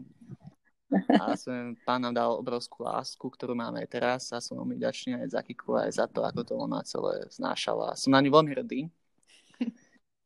a 1.15 1.23
som, 1.39 1.75
pán 1.87 2.03
nám 2.03 2.15
dal 2.15 2.31
obrovskú 2.35 2.83
lásku, 2.83 3.23
ktorú 3.23 3.55
máme 3.55 3.79
aj 3.79 3.89
teraz 3.89 4.21
a 4.35 4.43
som 4.43 4.59
veľmi 4.59 4.75
vďačný 4.75 5.23
aj 5.23 5.27
za 5.31 5.41
Kiku, 5.43 5.79
aj 5.79 5.91
za 5.95 6.05
to, 6.11 6.25
ako 6.27 6.41
to 6.43 6.53
ona 6.59 6.83
celé 6.83 7.27
znášala. 7.31 7.95
Som 7.95 8.11
na 8.11 8.19
ňu 8.19 8.31
veľmi 8.33 8.51
hrdý, 8.51 8.91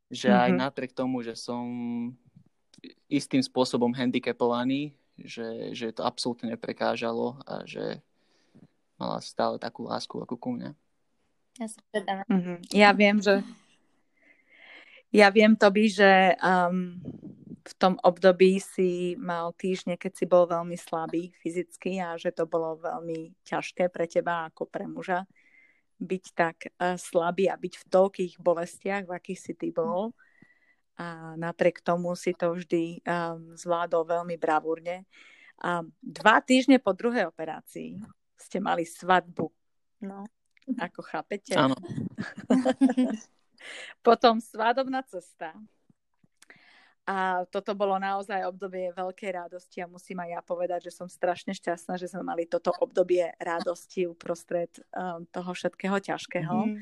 že 0.10 0.30
aj 0.34 0.54
mm-hmm. 0.54 0.64
napriek 0.64 0.92
tomu, 0.94 1.22
že 1.22 1.38
som 1.38 1.66
istým 3.08 3.46
spôsobom 3.46 3.94
handicapovaný, 3.94 4.98
že, 5.18 5.74
že 5.78 5.94
to 5.94 6.02
absolútne 6.02 6.50
neprekážalo 6.50 7.38
a 7.46 7.62
že 7.64 8.02
mala 8.98 9.20
stále 9.20 9.58
takú 9.58 9.88
lásku 9.90 10.14
ako 10.18 10.36
ku 10.38 10.50
mne. 10.54 10.78
Ja, 11.58 11.68
teda... 11.94 12.14
mm-hmm. 12.26 12.58
ja 12.74 12.90
viem, 12.98 13.18
že 13.22 13.46
ja 15.14 15.30
viem 15.30 15.54
to 15.54 15.70
by, 15.70 15.86
že 15.86 16.12
um, 16.42 16.98
v 17.64 17.74
tom 17.78 18.02
období 18.02 18.58
si 18.58 19.14
mal 19.22 19.54
týždne, 19.54 19.94
keď 19.94 20.12
si 20.18 20.26
bol 20.26 20.50
veľmi 20.50 20.74
slabý 20.74 21.30
fyzicky 21.38 22.02
a 22.02 22.18
že 22.18 22.34
to 22.34 22.50
bolo 22.50 22.82
veľmi 22.82 23.38
ťažké 23.46 23.94
pre 23.94 24.10
teba 24.10 24.50
ako 24.50 24.66
pre 24.66 24.90
muža 24.90 25.30
byť 26.02 26.26
tak 26.34 26.58
uh, 26.82 26.98
slabý 26.98 27.48
a 27.48 27.56
byť 27.56 27.74
v 27.80 27.86
toľkých 27.88 28.34
bolestiach, 28.42 29.06
v 29.06 29.14
akých 29.14 29.40
si 29.40 29.54
ty 29.54 29.70
bol. 29.70 30.12
A 30.98 31.34
napriek 31.38 31.82
tomu 31.82 32.14
si 32.18 32.34
to 32.34 32.58
vždy 32.58 33.02
um, 33.06 33.54
zvládol 33.54 34.10
veľmi 34.10 34.36
bravúrne. 34.42 35.06
A 35.62 35.86
dva 36.02 36.38
týždne 36.42 36.82
po 36.82 36.92
druhej 36.92 37.30
operácii 37.30 38.02
ste 38.44 38.60
mali 38.60 38.84
svadbu. 38.84 39.48
No, 40.04 40.28
ako 40.76 41.00
chápete? 41.08 41.56
Áno. 41.56 41.80
Potom 44.08 44.44
svadobná 44.44 45.04
cesta. 45.08 45.56
A 47.04 47.44
toto 47.52 47.76
bolo 47.76 48.00
naozaj 48.00 48.48
obdobie 48.48 48.96
veľkej 48.96 49.32
radosti 49.36 49.84
a 49.84 49.92
musím 49.92 50.24
aj 50.24 50.40
ja 50.40 50.42
povedať, 50.44 50.88
že 50.88 50.96
som 50.96 51.12
strašne 51.12 51.52
šťastná, 51.52 52.00
že 52.00 52.08
sme 52.08 52.24
mali 52.24 52.48
toto 52.48 52.72
obdobie 52.80 53.28
radosti 53.44 54.08
uprostred 54.08 54.72
um, 54.96 55.28
toho 55.28 55.52
všetkého 55.52 56.00
ťažkého. 56.00 56.56
Mm. 56.64 56.80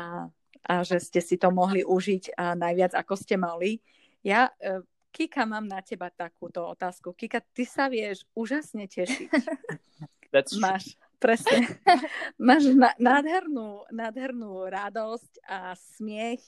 A, 0.00 0.32
a 0.64 0.74
že 0.80 0.96
ste 0.96 1.20
si 1.20 1.36
to 1.36 1.52
mohli 1.52 1.84
užiť 1.84 2.40
a 2.40 2.56
najviac, 2.56 2.96
ako 2.96 3.14
ste 3.20 3.36
mali. 3.36 3.84
Ja, 4.24 4.48
uh, 4.64 4.80
Kika, 5.12 5.44
mám 5.44 5.68
na 5.68 5.84
teba 5.84 6.08
takúto 6.08 6.64
otázku. 6.64 7.12
Kika, 7.12 7.44
ty 7.52 7.68
sa 7.68 7.92
vieš 7.92 8.24
úžasne 8.32 8.88
tešiť. 8.88 9.28
That's 10.28 10.54
máš, 10.60 10.94
presne, 11.16 11.64
máš 12.48 12.68
nádhernú, 13.00 13.88
nádhernú 13.88 14.68
radosť 14.68 15.32
a 15.48 15.72
smiech, 15.96 16.44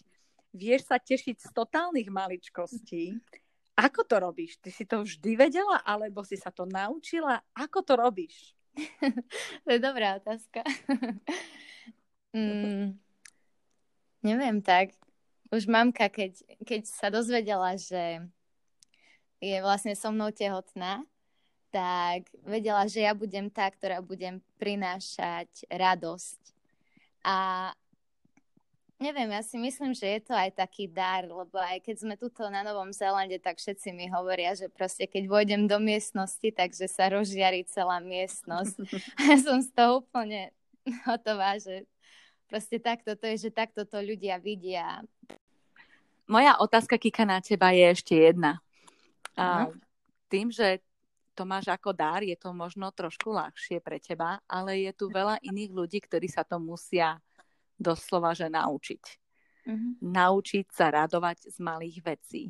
vieš 0.52 0.90
sa 0.90 1.00
tešiť 1.00 1.36
z 1.40 1.48
totálnych 1.54 2.08
maličkostí. 2.12 3.16
Ako 3.80 4.04
to 4.04 4.20
robíš? 4.20 4.60
Ty 4.60 4.70
si 4.70 4.84
to 4.84 5.00
vždy 5.00 5.40
vedela, 5.40 5.80
alebo 5.80 6.20
si 6.20 6.36
sa 6.36 6.52
to 6.52 6.68
naučila? 6.68 7.40
Ako 7.56 7.80
to 7.80 7.96
robíš? 7.96 8.52
to 9.64 9.68
je 9.72 9.80
dobrá 9.80 10.20
otázka. 10.20 10.60
mm, 12.36 12.92
neviem 14.20 14.58
tak. 14.60 14.92
Už 15.50 15.66
mamka, 15.66 16.06
keď, 16.12 16.36
keď 16.62 16.82
sa 16.86 17.08
dozvedela, 17.08 17.74
že 17.74 18.22
je 19.40 19.56
vlastne 19.64 19.96
so 19.96 20.12
mnou 20.12 20.30
tehotná, 20.30 21.02
tak 21.70 22.26
vedela, 22.42 22.84
že 22.90 23.06
ja 23.06 23.14
budem 23.14 23.46
tá, 23.48 23.70
ktorá 23.70 24.02
budem 24.02 24.42
prinášať 24.58 25.48
radosť. 25.70 26.40
A 27.24 27.70
Neviem, 29.00 29.32
ja 29.32 29.40
si 29.40 29.56
myslím, 29.56 29.96
že 29.96 30.04
je 30.04 30.20
to 30.28 30.36
aj 30.36 30.60
taký 30.60 30.84
dar, 30.84 31.24
lebo 31.24 31.56
aj 31.56 31.80
keď 31.80 32.04
sme 32.04 32.20
tuto 32.20 32.44
na 32.52 32.60
Novom 32.60 32.92
Zélande, 32.92 33.40
tak 33.40 33.56
všetci 33.56 33.96
mi 33.96 34.12
hovoria, 34.12 34.52
že 34.52 34.68
proste 34.68 35.08
keď 35.08 35.24
vojdem 35.24 35.64
do 35.64 35.80
miestnosti, 35.80 36.44
takže 36.52 36.84
sa 36.84 37.08
rozžiari 37.08 37.64
celá 37.64 37.96
miestnosť. 38.04 38.76
A 39.16 39.20
ja 39.32 39.36
som 39.40 39.64
z 39.64 39.72
toho 39.72 40.04
úplne 40.04 40.52
hotová, 41.08 41.56
že 41.56 41.88
proste 42.44 42.76
takto 42.76 43.16
to 43.16 43.24
je, 43.32 43.48
že 43.48 43.50
takto 43.56 43.88
to 43.88 44.04
ľudia 44.04 44.36
vidia. 44.36 45.00
Moja 46.28 46.60
otázka, 46.60 47.00
Kika, 47.00 47.24
na 47.24 47.40
teba 47.40 47.72
je 47.72 47.96
ešte 47.96 48.12
jedna. 48.12 48.60
A 49.32 49.72
tým, 50.28 50.52
že 50.52 50.84
to 51.40 51.48
máš 51.48 51.72
ako 51.72 51.96
dar, 51.96 52.20
je 52.20 52.36
to 52.36 52.52
možno 52.52 52.92
trošku 52.92 53.32
ľahšie 53.32 53.80
pre 53.80 53.96
teba, 53.96 54.44
ale 54.44 54.84
je 54.84 54.92
tu 54.92 55.08
veľa 55.08 55.40
iných 55.40 55.72
ľudí, 55.72 56.04
ktorí 56.04 56.28
sa 56.28 56.44
to 56.44 56.60
musia 56.60 57.16
doslova, 57.80 58.36
že 58.36 58.52
naučiť. 58.52 59.00
Mm-hmm. 59.64 59.92
Naučiť 60.04 60.66
sa 60.68 60.92
radovať 60.92 61.48
z 61.48 61.56
malých 61.64 61.96
vecí. 62.04 62.42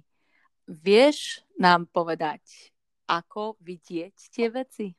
Vieš 0.66 1.46
nám 1.54 1.86
povedať, 1.86 2.74
ako 3.06 3.54
vidieť 3.62 4.16
tie 4.34 4.50
veci? 4.50 4.90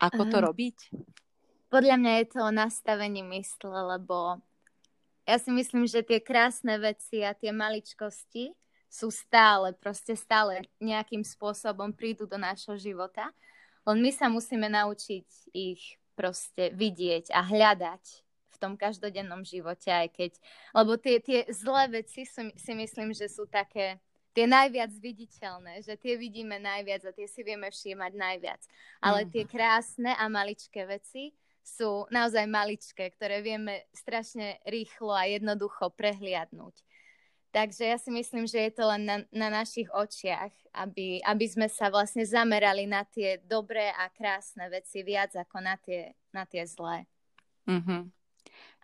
Ako 0.00 0.24
to 0.32 0.40
uh, 0.40 0.44
robiť? 0.48 0.88
Podľa 1.68 1.96
mňa 2.00 2.12
je 2.24 2.26
to 2.32 2.38
o 2.48 2.52
nastavení 2.52 3.20
mysle, 3.28 3.76
lebo 3.76 4.40
ja 5.28 5.36
si 5.36 5.52
myslím, 5.52 5.84
že 5.84 6.00
tie 6.00 6.24
krásne 6.24 6.80
veci 6.80 7.20
a 7.20 7.36
tie 7.36 7.52
maličkosti 7.52 8.56
sú 8.88 9.12
stále, 9.12 9.76
proste 9.76 10.16
stále 10.16 10.64
nejakým 10.80 11.20
spôsobom 11.20 11.92
prídu 11.92 12.24
do 12.24 12.40
nášho 12.40 12.74
života. 12.80 13.28
Len 13.84 14.00
my 14.00 14.10
sa 14.12 14.32
musíme 14.32 14.68
naučiť 14.68 15.52
ich 15.52 16.00
proste 16.16 16.74
vidieť 16.74 17.30
a 17.30 17.44
hľadať 17.44 18.04
v 18.52 18.56
tom 18.58 18.74
každodennom 18.74 19.46
živote, 19.46 19.86
aj 19.86 20.08
keď, 20.10 20.32
lebo 20.74 20.98
tie, 20.98 21.22
tie 21.22 21.46
zlé 21.52 22.02
veci 22.02 22.26
sú, 22.26 22.50
si 22.58 22.72
myslím, 22.74 23.14
že 23.14 23.30
sú 23.30 23.46
také 23.46 24.02
tie 24.34 24.50
najviac 24.50 24.90
viditeľné, 24.98 25.82
že 25.86 25.94
tie 25.94 26.18
vidíme 26.18 26.58
najviac 26.58 27.06
a 27.06 27.14
tie 27.14 27.30
si 27.30 27.46
vieme 27.46 27.70
všímať 27.70 28.12
najviac. 28.18 28.62
Ale 28.98 29.30
tie 29.30 29.46
mhm. 29.46 29.50
krásne 29.50 30.12
a 30.14 30.26
maličké 30.26 30.86
veci 30.90 31.30
sú 31.62 32.08
naozaj 32.08 32.48
maličké, 32.48 33.12
ktoré 33.12 33.44
vieme 33.44 33.86
strašne 33.92 34.56
rýchlo 34.64 35.12
a 35.12 35.28
jednoducho 35.28 35.92
prehliadnúť. 35.92 36.80
Takže 37.48 37.80
ja 37.80 37.96
si 37.96 38.12
myslím, 38.12 38.44
že 38.44 38.68
je 38.68 38.72
to 38.76 38.84
len 38.84 39.02
na, 39.08 39.16
na 39.32 39.48
našich 39.48 39.88
očiach, 39.88 40.52
aby, 40.76 41.24
aby 41.24 41.46
sme 41.48 41.64
sa 41.64 41.88
vlastne 41.88 42.20
zamerali 42.28 42.84
na 42.84 43.08
tie 43.08 43.40
dobré 43.40 43.88
a 43.88 44.12
krásne 44.12 44.68
veci 44.68 45.00
viac 45.00 45.32
ako 45.32 45.56
na 45.64 45.80
tie, 45.80 46.12
na 46.28 46.44
tie 46.44 46.68
zlé. 46.68 47.08
Mm-hmm. 47.64 48.02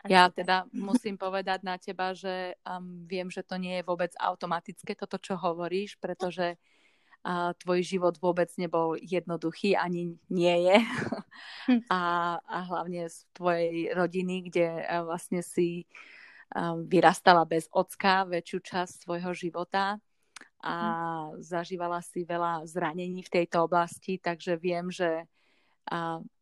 Ja 0.08 0.28
teda 0.28 0.68
musím 0.72 1.16
povedať 1.16 1.64
na 1.64 1.80
teba, 1.80 2.12
že 2.12 2.56
um, 2.64 3.04
viem, 3.08 3.28
že 3.32 3.40
to 3.40 3.56
nie 3.56 3.80
je 3.80 3.88
vôbec 3.88 4.12
automatické, 4.20 4.92
toto, 4.96 5.16
čo 5.16 5.36
hovoríš, 5.36 5.96
pretože 5.96 6.56
uh, 6.56 7.56
tvoj 7.60 7.80
život 7.84 8.16
vôbec 8.20 8.52
nebol 8.60 9.00
jednoduchý, 9.00 9.76
ani 9.76 10.16
nie 10.28 10.56
je. 10.72 10.76
a, 11.92 12.36
a 12.40 12.58
hlavne 12.68 13.08
z 13.08 13.28
tvojej 13.32 13.92
rodiny, 13.96 14.48
kde 14.48 14.88
uh, 14.88 15.04
vlastne 15.04 15.40
si 15.44 15.84
Um, 15.84 16.23
vyrastala 16.86 17.42
bez 17.42 17.66
ocka 17.74 18.22
väčšiu 18.24 18.58
časť 18.62 18.94
svojho 19.04 19.34
života 19.34 19.98
a 20.62 20.74
mhm. 20.74 21.44
zažívala 21.44 22.00
si 22.00 22.22
veľa 22.24 22.64
zranení 22.64 23.26
v 23.26 23.32
tejto 23.42 23.66
oblasti, 23.66 24.16
takže 24.22 24.56
viem, 24.56 24.88
že 24.88 25.26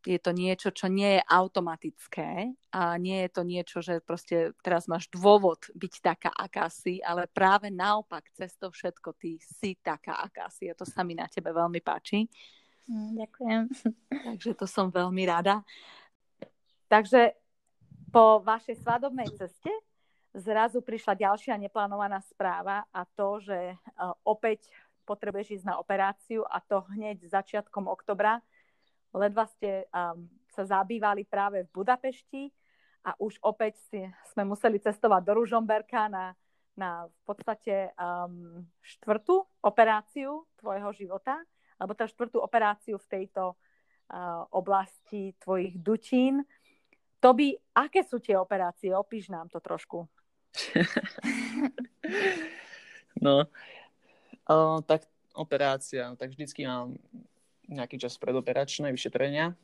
je 0.07 0.19
to 0.23 0.31
niečo, 0.31 0.71
čo 0.71 0.87
nie 0.87 1.19
je 1.19 1.23
automatické 1.27 2.55
a 2.71 2.95
nie 2.95 3.27
je 3.27 3.31
to 3.31 3.43
niečo, 3.43 3.79
že 3.83 3.99
proste 3.99 4.55
teraz 4.63 4.87
máš 4.87 5.11
dôvod 5.11 5.67
byť 5.75 5.95
taká, 5.99 6.31
aká 6.31 6.71
si, 6.71 7.03
ale 7.03 7.27
práve 7.27 7.67
naopak, 7.67 8.31
cez 8.39 8.55
to 8.55 8.71
všetko 8.71 9.19
ty 9.19 9.43
si 9.43 9.75
taká, 9.83 10.23
aká 10.23 10.47
si. 10.47 10.71
A 10.71 10.79
to 10.79 10.87
sa 10.87 11.03
mi 11.03 11.19
na 11.19 11.27
tebe 11.27 11.51
veľmi 11.51 11.83
páči. 11.83 12.31
Mm, 12.87 13.19
ďakujem. 13.19 13.63
Takže 14.31 14.51
to 14.55 14.67
som 14.71 14.95
veľmi 14.95 15.27
rada. 15.27 15.67
Takže 16.87 17.35
po 18.15 18.39
vašej 18.47 18.79
svadobnej 18.79 19.27
ceste 19.35 19.71
zrazu 20.33 20.81
prišla 20.81 21.15
ďalšia 21.17 21.55
neplánovaná 21.61 22.25
správa 22.25 22.89
a 22.89 23.05
to, 23.05 23.41
že 23.41 23.59
e, 23.73 23.77
opäť 24.25 24.65
potrebuješ 25.05 25.61
ísť 25.61 25.67
na 25.69 25.77
operáciu 25.77 26.47
a 26.47 26.63
to 26.63 26.87
hneď 26.95 27.27
začiatkom 27.27 27.91
oktobra. 27.91 28.41
Ledva 29.13 29.45
ste 29.45 29.85
um, 29.93 30.25
sa 30.55 30.65
zabývali 30.65 31.29
práve 31.29 31.69
v 31.69 31.73
Budapešti 31.75 32.49
a 33.05 33.13
už 33.19 33.37
opäť 33.45 33.77
si, 33.91 34.01
sme 34.33 34.47
museli 34.47 34.81
cestovať 34.81 35.21
do 35.27 35.33
Ružomberka 35.43 36.09
na, 36.09 36.33
na 36.79 37.11
v 37.11 37.21
podstate 37.27 37.93
um, 37.99 38.63
štvrtú 38.81 39.43
operáciu 39.61 40.47
tvojho 40.57 40.95
života, 40.97 41.37
alebo 41.77 41.93
tá 41.99 42.07
štvrtú 42.07 42.41
operáciu 42.41 42.97
v 42.97 43.11
tejto 43.11 43.53
uh, 43.53 44.47
oblasti 44.55 45.35
tvojich 45.43 45.77
dutín. 45.83 46.47
To 47.21 47.35
by, 47.35 47.53
aké 47.75 48.07
sú 48.07 48.23
tie 48.23 48.39
operácie? 48.39 48.95
Opíš 48.95 49.29
nám 49.29 49.51
to 49.51 49.59
trošku. 49.61 50.07
No, 53.25 53.49
o, 54.49 54.57
tak 54.85 55.09
operácia, 55.33 56.13
tak 56.17 56.31
vždycky 56.31 56.69
mám 56.69 56.97
nejaký 57.69 57.97
čas 57.97 58.19
predoperačné 58.21 58.93
vyšetrenia, 58.93 59.57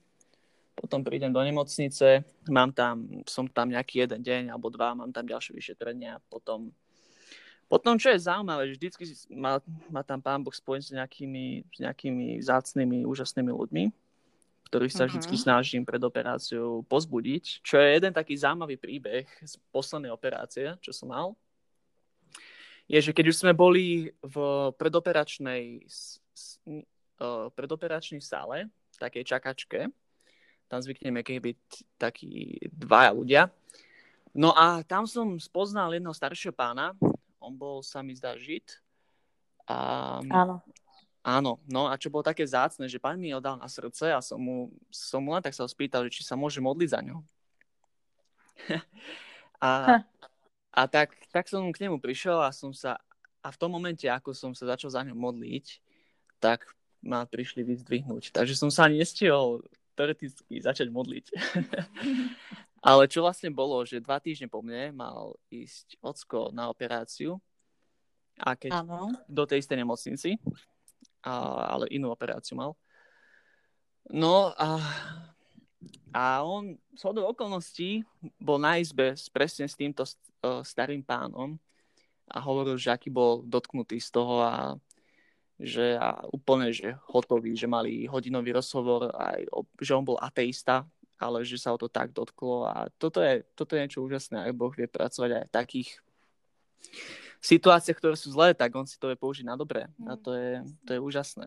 potom 0.79 1.03
prídem 1.03 1.35
do 1.35 1.42
nemocnice, 1.42 2.22
mám 2.48 2.70
tam, 2.72 3.22
som 3.27 3.51
tam 3.51 3.74
nejaký 3.74 4.07
jeden 4.07 4.22
deň 4.22 4.42
alebo 4.55 4.70
dva, 4.70 4.94
mám 4.94 5.11
tam 5.12 5.27
ďalšie 5.27 5.53
vyšetrenia, 5.53 6.22
potom 6.31 6.72
potom, 7.68 8.01
čo 8.01 8.09
je 8.09 8.24
zaujímavé, 8.24 8.72
vždycky 8.72 9.05
má, 9.29 9.61
má 9.92 10.01
tam 10.01 10.24
pán 10.24 10.40
Boh 10.40 10.57
spojený 10.57 10.88
s 10.88 10.92
nejakými, 10.96 11.68
s 11.68 11.79
nejakými 11.85 12.40
zácnými, 12.40 13.05
úžasnými 13.05 13.53
ľuďmi, 13.53 13.85
ktorých 14.68 14.92
sa 14.92 15.09
uh-huh. 15.09 15.16
vždy 15.16 15.37
snažím 15.40 15.83
pred 15.83 15.98
operáciou 15.98 16.85
pozbudiť, 16.85 17.64
čo 17.64 17.81
je 17.81 17.96
jeden 17.96 18.12
taký 18.12 18.37
zaujímavý 18.37 18.76
príbeh 18.76 19.24
z 19.40 19.57
poslednej 19.72 20.12
operácie, 20.12 20.76
čo 20.85 20.92
som 20.92 21.09
mal, 21.09 21.33
je, 22.88 23.00
že 23.00 23.12
keď 23.12 23.33
už 23.33 23.40
sme 23.44 23.52
boli 23.52 24.12
v 24.24 24.37
predoperačnej, 24.76 25.85
uh, 27.20 27.48
predoperačnej 27.52 28.20
sále, 28.24 28.68
takej 28.96 29.24
čakačke, 29.24 29.81
tam 30.68 30.81
zvykneme 30.85 31.24
keď 31.24 31.37
byť 31.52 31.61
takí 31.96 32.61
dvaja 32.68 33.11
ľudia, 33.12 33.42
no 34.37 34.52
a 34.52 34.85
tam 34.85 35.09
som 35.09 35.40
spoznal 35.40 35.96
jedného 35.96 36.16
staršieho 36.16 36.52
pána, 36.52 36.92
on 37.40 37.57
bol, 37.57 37.81
sa 37.81 38.04
mi 38.04 38.12
zdá, 38.16 38.37
žid, 38.37 38.81
a 39.68 39.76
Áno. 40.33 40.64
Áno, 41.22 41.59
no 41.66 41.90
a 41.90 41.98
čo 41.98 42.09
bolo 42.09 42.24
také 42.24 42.46
zácne, 42.46 42.87
že 42.87 43.02
pán 43.02 43.18
mi 43.18 43.35
ho 43.35 43.42
dal 43.42 43.59
na 43.59 43.66
srdce 43.66 44.14
a 44.14 44.22
som 44.22 44.38
mu, 44.38 44.70
som 44.88 45.18
mu 45.18 45.35
len 45.35 45.42
tak 45.42 45.52
sa 45.52 45.66
ho 45.66 45.70
spýtal, 45.70 46.07
že 46.07 46.20
či 46.20 46.22
sa 46.22 46.38
môže 46.38 46.62
modliť 46.62 46.88
za 46.88 47.00
ňo. 47.02 47.16
a, 49.68 50.02
a 50.72 50.83
tak, 50.87 51.12
tak 51.35 51.50
som 51.50 51.66
k 51.74 51.87
nemu 51.87 51.98
prišiel 51.98 52.38
a 52.38 52.54
som 52.54 52.70
sa, 52.70 52.96
a 53.42 53.48
v 53.50 53.61
tom 53.61 53.74
momente, 53.74 54.07
ako 54.07 54.31
som 54.31 54.54
sa 54.54 54.72
začal 54.72 54.94
za 54.94 55.02
ňo 55.02 55.18
modliť, 55.18 55.83
tak 56.38 56.70
ma 57.02 57.26
prišli 57.26 57.66
vyzdvihnúť. 57.66 58.31
Takže 58.35 58.54
som 58.54 58.70
sa 58.70 58.87
ani 58.87 59.02
nestihol 59.02 59.62
teoreticky 59.98 60.62
začať 60.62 60.88
modliť. 60.94 61.26
Ale 62.88 63.11
čo 63.11 63.26
vlastne 63.26 63.50
bolo, 63.50 63.83
že 63.83 63.98
dva 63.98 64.22
týždne 64.22 64.46
po 64.46 64.62
mne 64.62 64.94
mal 64.94 65.35
ísť 65.50 65.98
ocko 65.98 66.54
na 66.54 66.70
operáciu 66.70 67.42
a 68.38 68.54
keď 68.54 68.70
ano. 68.70 69.11
do 69.26 69.42
tej 69.42 69.66
istej 69.66 69.83
nemocnici 69.83 70.38
a, 71.22 71.33
ale 71.76 71.90
inú 71.90 72.11
operáciu 72.11 72.59
mal. 72.59 72.72
No 74.09 74.57
a, 74.57 74.81
a 76.14 76.40
on 76.40 76.81
z 76.96 77.02
hodou 77.04 77.28
okolností 77.28 78.02
bol 78.40 78.57
na 78.57 78.81
izbe 78.81 79.12
presne 79.31 79.68
s 79.68 79.76
týmto 79.76 80.09
starým 80.64 81.04
pánom 81.04 81.61
a 82.28 82.38
hovoril, 82.40 82.81
že 82.81 82.92
aký 82.92 83.12
bol 83.12 83.44
dotknutý 83.44 84.00
z 84.00 84.09
toho 84.12 84.44
a 84.44 84.54
že 85.59 85.98
a 85.98 86.22
úplne, 86.31 86.70
že 86.70 86.94
hotový, 87.11 87.59
že 87.59 87.66
mali 87.66 88.07
hodinový 88.07 88.54
rozhovor, 88.54 89.11
aj, 89.11 89.42
že 89.83 89.90
on 89.90 90.07
bol 90.07 90.14
ateista, 90.22 90.87
ale 91.18 91.42
že 91.42 91.59
sa 91.59 91.74
o 91.74 91.78
to 91.83 91.90
tak 91.90 92.14
dotklo 92.14 92.70
a 92.70 92.87
toto 92.94 93.18
je, 93.18 93.42
toto 93.59 93.74
je 93.74 93.83
niečo 93.83 94.07
úžasné, 94.07 94.38
ak 94.38 94.54
Boh 94.54 94.70
vie 94.70 94.87
pracovať 94.87 95.31
aj 95.35 95.46
takých 95.50 95.98
situáciách, 97.40 97.98
ktoré 97.98 98.16
sú 98.18 98.35
zlé, 98.35 98.55
tak 98.55 98.74
on 98.74 98.87
si 98.87 98.98
to 98.98 99.11
vie 99.11 99.18
použiť 99.18 99.46
na 99.46 99.55
dobré. 99.55 99.87
A 100.07 100.14
mm. 100.14 100.20
to 100.20 100.31
je, 100.35 100.53
to 100.87 100.90
je 100.96 101.01
úžasné. 101.01 101.46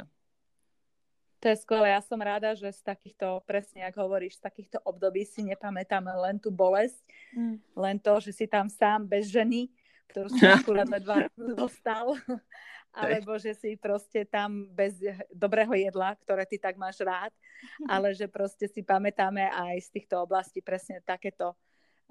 To 1.42 1.50
je 1.50 1.58
skvelé. 1.58 1.98
Ja 1.98 2.06
som 2.06 2.22
rada, 2.22 2.54
že 2.54 2.70
z 2.70 2.86
takýchto, 2.86 3.42
presne 3.50 3.82
ako 3.90 4.06
hovoríš, 4.06 4.38
z 4.38 4.46
takýchto 4.46 4.78
období 4.86 5.26
si 5.26 5.42
nepamätáme 5.42 6.14
len 6.14 6.38
tú 6.38 6.54
bolesť, 6.54 7.02
mm. 7.34 7.56
len 7.74 7.98
to, 7.98 8.22
že 8.22 8.32
si 8.32 8.46
tam 8.46 8.70
sám 8.70 9.10
bez 9.10 9.34
ženy, 9.34 9.74
ktorú 10.14 10.30
si 10.30 10.46
akurát 10.46 10.86
ledva 10.86 11.26
dostal, 11.58 12.14
alebo 12.94 13.42
že 13.42 13.58
si 13.58 13.74
proste 13.74 14.22
tam 14.28 14.70
bez 14.70 15.02
dobrého 15.34 15.74
jedla, 15.74 16.14
ktoré 16.22 16.46
ty 16.46 16.62
tak 16.62 16.78
máš 16.78 17.02
rád, 17.02 17.34
ale 17.90 18.14
že 18.14 18.30
proste 18.30 18.70
si 18.70 18.86
pamätáme 18.86 19.50
aj 19.50 19.82
z 19.82 19.90
týchto 19.98 20.22
oblastí 20.22 20.62
presne 20.62 21.02
takéto 21.02 21.58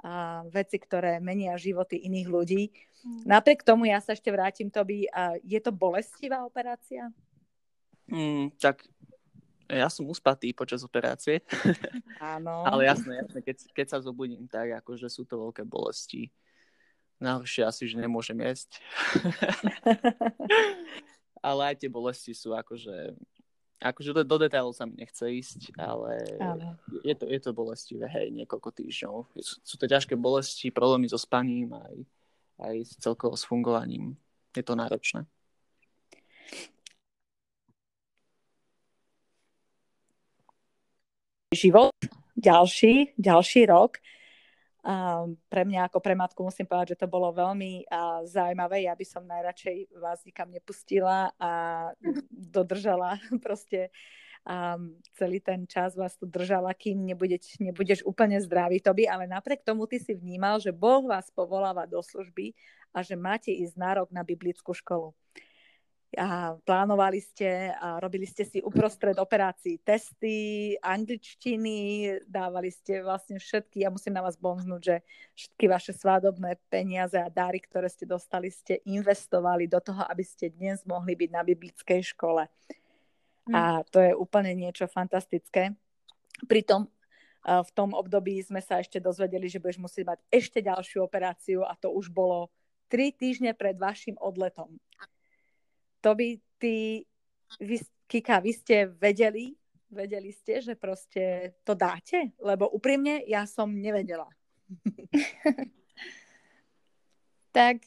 a 0.00 0.44
veci, 0.48 0.80
ktoré 0.80 1.20
menia 1.20 1.60
životy 1.60 2.00
iných 2.08 2.28
ľudí. 2.28 2.62
Mm. 3.04 3.22
Napriek 3.28 3.60
tomu 3.64 3.88
ja 3.88 4.00
sa 4.00 4.16
ešte 4.16 4.32
vrátim, 4.32 4.72
Toby, 4.72 5.08
a 5.12 5.36
je 5.44 5.60
to 5.60 5.72
bolestivá 5.72 6.44
operácia? 6.44 7.12
Mm, 8.08 8.52
tak 8.56 8.84
ja 9.70 9.86
som 9.86 10.08
uspatý 10.10 10.50
počas 10.50 10.82
operácie, 10.82 11.46
Áno. 12.18 12.66
ale 12.66 12.90
jasné, 12.90 13.22
jasné 13.22 13.38
keď, 13.38 13.56
keď 13.70 13.86
sa 13.86 13.98
zobudím, 14.02 14.50
tak 14.50 14.82
akože 14.82 15.06
sú 15.06 15.22
to 15.22 15.38
veľké 15.38 15.62
bolesti. 15.62 16.32
Najhoršie 17.20 17.62
asi, 17.68 17.84
že 17.86 18.00
nemôžem 18.00 18.40
jesť. 18.40 18.80
ale 21.48 21.72
aj 21.72 21.76
tie 21.80 21.90
bolesti 21.92 22.32
sú 22.36 22.52
akože 22.52 23.16
akože 23.80 24.12
do, 24.12 24.22
do 24.22 24.36
detailov 24.36 24.76
sa 24.76 24.84
mi 24.84 25.00
nechce 25.00 25.24
ísť, 25.24 25.74
ale 25.80 26.20
Áno. 26.36 26.76
je 27.00 27.14
to, 27.16 27.24
je 27.24 27.40
to 27.40 27.50
bolestivé, 27.56 28.06
hej, 28.12 28.28
niekoľko 28.30 28.70
týždňov. 28.76 29.14
Sú, 29.40 29.54
sú 29.64 29.74
to 29.80 29.88
ťažké 29.88 30.14
bolesti, 30.20 30.68
problémy 30.68 31.08
so 31.08 31.16
spaním 31.16 31.72
aj, 31.72 31.96
aj 32.60 32.76
s 32.84 32.92
celkovo 33.00 33.34
s 33.34 33.48
fungovaním. 33.48 34.20
Je 34.52 34.62
to 34.62 34.76
náročné. 34.76 35.24
život, 41.54 41.90
ďalší, 42.36 43.18
ďalší 43.18 43.66
rok. 43.66 43.98
A 44.80 45.28
pre 45.52 45.68
mňa 45.68 45.92
ako 45.92 46.00
pre 46.00 46.16
matku 46.16 46.40
musím 46.40 46.64
povedať, 46.64 46.96
že 46.96 47.00
to 47.04 47.12
bolo 47.12 47.28
veľmi 47.36 47.84
a, 47.88 48.24
zaujímavé. 48.24 48.88
Ja 48.88 48.96
by 48.96 49.04
som 49.04 49.28
najradšej 49.28 49.92
vás 50.00 50.24
nikam 50.24 50.48
nepustila 50.48 51.36
a 51.36 51.50
dodržala 52.32 53.20
proste 53.44 53.92
um, 54.48 54.96
celý 55.16 55.44
ten 55.44 55.68
čas 55.68 55.92
vás 55.92 56.16
tu 56.16 56.24
držala, 56.24 56.72
kým 56.72 57.04
nebudeš, 57.04 57.60
nebudeš 57.60 58.00
úplne 58.08 58.40
zdravý, 58.40 58.80
Toby, 58.80 59.04
ale 59.04 59.28
napriek 59.28 59.60
tomu 59.60 59.84
ty 59.84 60.00
si 60.00 60.16
vnímal, 60.16 60.56
že 60.64 60.72
Boh 60.72 61.04
vás 61.04 61.28
povoláva 61.28 61.84
do 61.84 62.00
služby 62.00 62.56
a 62.96 63.04
že 63.04 63.20
máte 63.20 63.52
ísť 63.52 63.76
na 63.76 63.90
rok 64.00 64.08
na 64.08 64.24
biblickú 64.24 64.72
školu 64.72 65.12
a 66.18 66.58
plánovali 66.66 67.22
ste 67.22 67.70
a 67.70 68.02
robili 68.02 68.26
ste 68.26 68.42
si 68.42 68.58
uprostred 68.58 69.14
operácií 69.14 69.78
testy, 69.78 70.74
angličtiny, 70.82 72.18
dávali 72.26 72.74
ste 72.74 72.98
vlastne 72.98 73.38
všetky, 73.38 73.86
ja 73.86 73.94
musím 73.94 74.18
na 74.18 74.26
vás 74.26 74.34
bonznúť, 74.34 74.82
že 74.82 74.96
všetky 75.38 75.64
vaše 75.70 75.92
svádobné 75.94 76.58
peniaze 76.66 77.14
a 77.14 77.30
dary, 77.30 77.62
ktoré 77.62 77.86
ste 77.86 78.10
dostali, 78.10 78.50
ste 78.50 78.82
investovali 78.90 79.70
do 79.70 79.78
toho, 79.78 80.02
aby 80.10 80.26
ste 80.26 80.50
dnes 80.50 80.82
mohli 80.82 81.14
byť 81.14 81.30
na 81.30 81.46
biblickej 81.46 82.02
škole. 82.10 82.42
Hm. 83.46 83.54
A 83.54 83.86
to 83.86 84.02
je 84.02 84.10
úplne 84.10 84.50
niečo 84.58 84.90
fantastické. 84.90 85.78
Pritom 86.50 86.90
v 87.40 87.70
tom 87.72 87.96
období 87.96 88.42
sme 88.44 88.60
sa 88.60 88.82
ešte 88.82 89.00
dozvedeli, 89.00 89.48
že 89.48 89.62
budeš 89.62 89.80
musieť 89.80 90.04
mať 90.12 90.18
ešte 90.28 90.58
ďalšiu 90.60 91.00
operáciu 91.00 91.64
a 91.64 91.72
to 91.78 91.88
už 91.88 92.12
bolo 92.12 92.52
tri 92.90 93.14
týždne 93.14 93.56
pred 93.56 93.78
vašim 93.78 94.18
odletom. 94.20 94.76
To 96.00 96.12
by 96.12 96.28
ty, 96.56 97.04
vy, 97.58 97.76
Kika, 98.06 98.38
vy 98.38 98.52
ste 98.52 98.88
vedeli, 98.90 99.52
vedeli 99.86 100.30
ste, 100.30 100.60
že 100.60 100.74
proste 100.74 101.54
to 101.60 101.72
dáte? 101.72 102.32
Lebo 102.38 102.66
úprimne 102.66 103.20
ja 103.24 103.44
som 103.44 103.68
nevedela. 103.70 104.28
Tak 107.50 107.82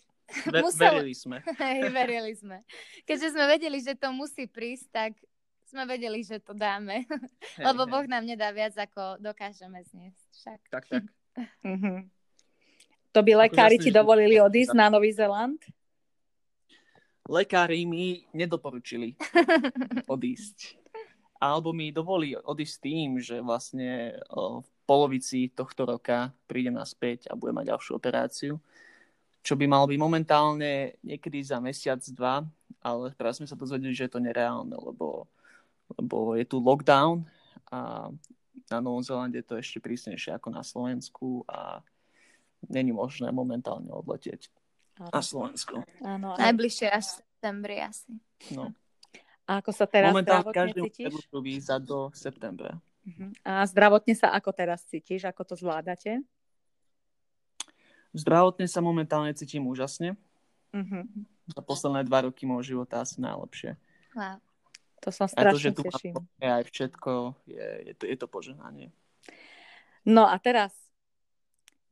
Ve- 0.51 0.59
Musel- 0.59 0.99
Verili 0.99 1.15
sme. 1.15 1.37
Hej, 1.63 1.79
verili 1.87 2.33
sme. 2.33 2.57
Keďže 3.05 3.31
sme 3.31 3.45
vedeli, 3.47 3.79
že 3.79 3.93
to 3.93 4.11
musí 4.11 4.43
prísť, 4.43 4.87
tak 4.91 5.11
sme 5.63 5.87
vedeli, 5.87 6.19
že 6.19 6.41
to 6.41 6.51
dáme. 6.51 7.05
Hej, 7.55 7.63
Lebo 7.63 7.85
hej. 7.85 7.91
Boh 7.91 8.05
nám 8.05 8.25
nedá 8.25 8.51
viac, 8.51 8.73
ako 8.73 9.21
dokážeme 9.21 9.79
zniesť. 9.85 10.23
Však. 10.35 10.59
Tak, 10.67 10.83
tak. 10.89 11.03
Mhm. 11.63 12.09
To 13.13 13.19
by 13.21 13.31
lekári 13.39 13.77
ti 13.77 13.87
že- 13.87 13.95
dovolili 13.95 14.35
odísť 14.35 14.73
na 14.73 14.89
Nový 14.89 15.13
Zeland? 15.13 15.61
Lekári 17.23 17.87
mi 17.87 18.27
nedoporučili 18.35 19.15
odísť. 20.13 20.75
Alebo 21.39 21.71
mi 21.71 21.91
dovolili 21.91 22.35
odísť 22.35 22.75
tým, 22.83 23.19
že 23.19 23.39
vlastne 23.39 24.19
v 24.31 24.67
polovici 24.83 25.51
tohto 25.51 25.87
roka 25.87 26.31
prídem 26.47 26.75
naspäť 26.75 27.31
a 27.31 27.35
budem 27.35 27.63
mať 27.63 27.69
ďalšiu 27.75 27.91
operáciu. 27.95 28.53
Čo 29.43 29.59
by 29.59 29.67
malo 29.67 29.87
byť 29.91 29.99
momentálne 29.99 30.95
niekedy 31.03 31.43
za 31.43 31.59
mesiac, 31.59 31.99
dva, 32.15 32.47
ale 32.79 33.11
práve 33.15 33.43
sme 33.43 33.47
sa 33.47 33.59
dozvedeli, 33.59 33.91
že 33.91 34.07
je 34.07 34.13
to 34.15 34.23
nereálne, 34.23 34.75
lebo, 34.75 35.27
lebo 35.99 36.35
je 36.39 36.47
tu 36.47 36.63
lockdown 36.63 37.27
a 37.71 38.07
na 38.71 38.79
Novom 38.79 39.03
Zelande 39.03 39.43
je 39.43 39.47
to 39.47 39.59
ešte 39.59 39.83
prísnejšie 39.83 40.39
ako 40.39 40.47
na 40.51 40.63
Slovensku 40.63 41.43
a 41.47 41.83
není 42.71 42.95
možné 42.95 43.31
momentálne 43.35 43.91
odletieť 43.91 44.47
na 45.11 45.21
Slovensku. 45.23 45.81
Áno. 45.99 46.35
A, 46.35 46.51
Najbližšie 46.51 46.87
až 46.87 47.03
v 47.03 47.13
septembri 47.19 47.77
asi. 47.81 48.11
No. 48.51 48.71
a 49.43 49.59
ako 49.59 49.71
sa 49.75 49.83
teraz 49.87 50.15
Momentálne 50.15 50.47
zdravotne 50.47 50.87
cítiš? 50.87 51.13
víza 51.43 51.75
do 51.79 52.07
septembra. 52.15 52.79
Mhm. 53.03 53.35
A 53.43 53.67
zdravotne 53.67 54.15
sa 54.15 54.31
ako 54.31 54.55
teraz 54.55 54.87
cítiš? 54.87 55.27
Ako 55.27 55.43
to 55.43 55.59
zvládate? 55.59 56.23
Zdravotne 58.13 58.69
sa 58.69 58.79
momentálne 58.79 59.33
cítim 59.33 59.65
úžasne. 59.65 60.15
Mhm. 60.71 61.27
Za 61.51 61.59
posledné 61.59 62.07
dva 62.07 62.23
roky 62.23 62.47
môjho 62.47 62.77
života 62.77 63.03
asi 63.03 63.19
najlepšie. 63.19 63.75
Wow. 64.15 64.39
To 65.03 65.09
sa 65.11 65.27
Aj 65.27 65.51
to, 65.51 65.59
že 65.59 65.67
strašne 65.67 65.71
tu 65.75 65.81
teším. 65.83 66.13
je 66.39 66.47
aj 66.47 66.63
všetko, 66.71 67.11
je, 67.43 67.65
je, 67.91 67.93
to, 67.99 68.03
je 68.07 68.15
to 68.15 68.27
požehnanie. 68.31 68.87
No 70.07 70.23
a 70.23 70.39
teraz, 70.39 70.71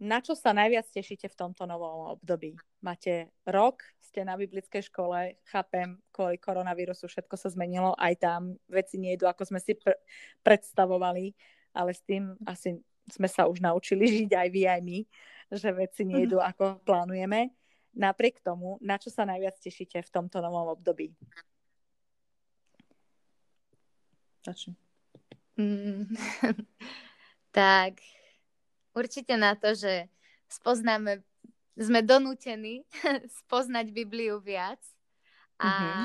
na 0.02 0.18
čo 0.18 0.34
sa 0.34 0.50
najviac 0.50 0.90
tešíte 0.90 1.30
v 1.30 1.38
tomto 1.38 1.70
novom 1.70 2.18
období? 2.18 2.58
Máte 2.82 3.30
rok, 3.46 3.86
ste 4.02 4.26
na 4.26 4.34
biblickej 4.34 4.90
škole, 4.90 5.38
chápem, 5.46 6.02
kvôli 6.10 6.42
koronavírusu 6.42 7.06
všetko 7.06 7.38
sa 7.38 7.54
zmenilo, 7.54 7.94
aj 8.02 8.18
tam 8.18 8.58
veci 8.66 8.98
nejdu, 8.98 9.30
ako 9.30 9.54
sme 9.54 9.62
si 9.62 9.78
pr- 9.78 10.02
predstavovali, 10.42 11.38
ale 11.78 11.94
s 11.94 12.02
tým 12.02 12.34
asi 12.50 12.82
sme 13.14 13.30
sa 13.30 13.46
už 13.46 13.62
naučili 13.62 14.10
žiť 14.26 14.34
aj 14.34 14.48
vy, 14.50 14.62
aj 14.66 14.82
my, 14.82 15.00
že 15.54 15.70
veci 15.70 16.02
nejdu, 16.02 16.42
ako 16.42 16.82
plánujeme. 16.82 17.54
Napriek 17.94 18.42
tomu, 18.42 18.82
na 18.82 18.98
čo 18.98 19.14
sa 19.14 19.22
najviac 19.30 19.62
tešíte 19.62 20.02
v 20.02 20.10
tomto 20.10 20.42
novom 20.42 20.74
období? 20.74 21.14
Začni. 24.42 24.74
Mm. 25.62 26.10
tak 27.54 28.02
určite 28.92 29.36
na 29.40 29.56
to, 29.56 29.74
že 29.76 30.08
spoznáme, 30.48 31.24
sme 31.80 32.00
donútení 32.04 32.84
spoznať 33.44 33.92
Bibliu 33.92 34.40
viac 34.40 34.80
a, 35.58 35.70
Mhm. 35.72 36.04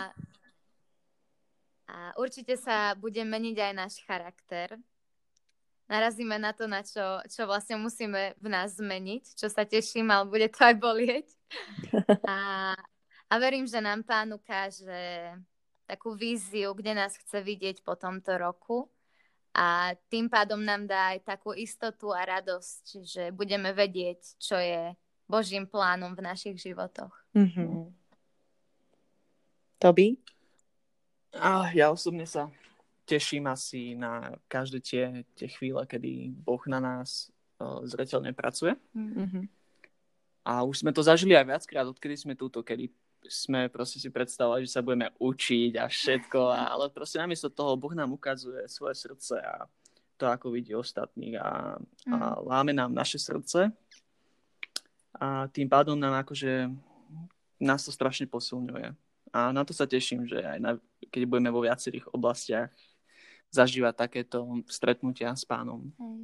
a 1.87 1.97
určite 2.19 2.59
sa 2.59 2.95
bude 2.95 3.23
meniť 3.23 3.57
aj 3.63 3.73
náš 3.73 3.95
charakter. 4.03 4.75
Narazíme 5.87 6.35
na 6.35 6.51
to, 6.51 6.67
na 6.67 6.83
čo, 6.83 7.23
čo 7.31 7.47
vlastne 7.47 7.79
musíme 7.79 8.35
v 8.43 8.47
nás 8.51 8.75
zmeniť, 8.75 9.39
čo 9.39 9.47
sa 9.47 9.63
teším, 9.63 10.11
ale 10.11 10.27
bude 10.27 10.51
to 10.51 10.67
aj 10.67 10.75
bolieť. 10.83 11.29
A, 12.27 12.75
a 13.31 13.35
verím, 13.39 13.71
že 13.71 13.79
nám 13.79 14.03
pán 14.03 14.35
ukáže 14.35 15.31
takú 15.87 16.19
víziu, 16.19 16.75
kde 16.75 16.99
nás 16.99 17.15
chce 17.15 17.39
vidieť 17.39 17.87
po 17.87 17.95
tomto 17.95 18.35
roku 18.35 18.91
a 19.57 19.97
tým 20.13 20.29
pádom 20.29 20.61
nám 20.61 20.85
dá 20.85 21.17
aj 21.17 21.25
takú 21.25 21.57
istotu 21.57 22.13
a 22.13 22.29
radosť, 22.29 22.85
že 23.01 23.25
budeme 23.33 23.73
vedieť, 23.73 24.37
čo 24.37 24.61
je 24.61 24.93
Božím 25.25 25.65
plánom 25.65 26.13
v 26.13 26.29
našich 26.29 26.61
životoch. 26.61 27.17
Mhm. 27.33 27.89
Toby? 29.81 30.21
A 31.37 31.73
ja 31.73 31.89
osobne 31.89 32.29
sa 32.29 32.53
teším 33.09 33.49
asi 33.49 33.97
na 33.97 34.37
každé 34.45 34.79
tie, 34.85 35.05
tie 35.33 35.49
chvíle, 35.49 35.81
kedy 35.89 36.37
Boh 36.37 36.61
na 36.69 36.81
nás 36.81 37.33
uh, 37.57 37.81
zreteľne 37.89 38.37
pracuje. 38.37 38.77
Mhm. 38.93 39.49
A 40.47 40.63
už 40.63 40.85
sme 40.85 40.93
to 40.93 41.01
zažili 41.01 41.33
aj 41.33 41.49
viackrát, 41.49 41.89
odkedy 41.89 42.15
sme 42.15 42.39
túto, 42.39 42.61
kedy 42.61 42.93
sme 43.29 43.69
proste 43.69 43.99
si 43.99 44.09
predstavovali, 44.11 44.65
že 44.67 44.75
sa 44.75 44.85
budeme 44.85 45.11
učiť 45.19 45.73
a 45.79 45.87
všetko, 45.87 46.41
ale 46.53 46.91
proste 46.91 47.21
namiesto 47.21 47.51
toho 47.53 47.77
Boh 47.77 47.93
nám 47.93 48.13
ukazuje 48.13 48.67
svoje 48.67 48.95
srdce 48.97 49.39
a 49.41 49.67
to, 50.17 50.25
ako 50.27 50.55
vidí 50.55 50.73
ostatných 50.73 51.37
a, 51.37 51.77
a 52.09 52.17
láme 52.41 52.73
nám 52.73 52.93
naše 52.93 53.21
srdce 53.21 53.69
a 55.21 55.49
tým 55.49 55.69
pádom 55.69 55.97
nám 55.97 56.25
akože 56.25 56.73
nás 57.61 57.85
to 57.85 57.93
strašne 57.93 58.29
posilňuje. 58.29 58.93
A 59.33 59.53
na 59.53 59.65
to 59.65 59.73
sa 59.73 59.85
teším, 59.89 60.25
že 60.29 60.41
aj 60.41 60.59
na, 60.61 60.71
keď 61.13 61.23
budeme 61.29 61.53
vo 61.53 61.65
viacerých 61.65 62.09
oblastiach 62.13 62.73
zažívať 63.53 63.95
takéto 63.97 64.65
stretnutia 64.69 65.33
s 65.33 65.45
pánom. 65.45 65.93
Hej. 65.97 66.21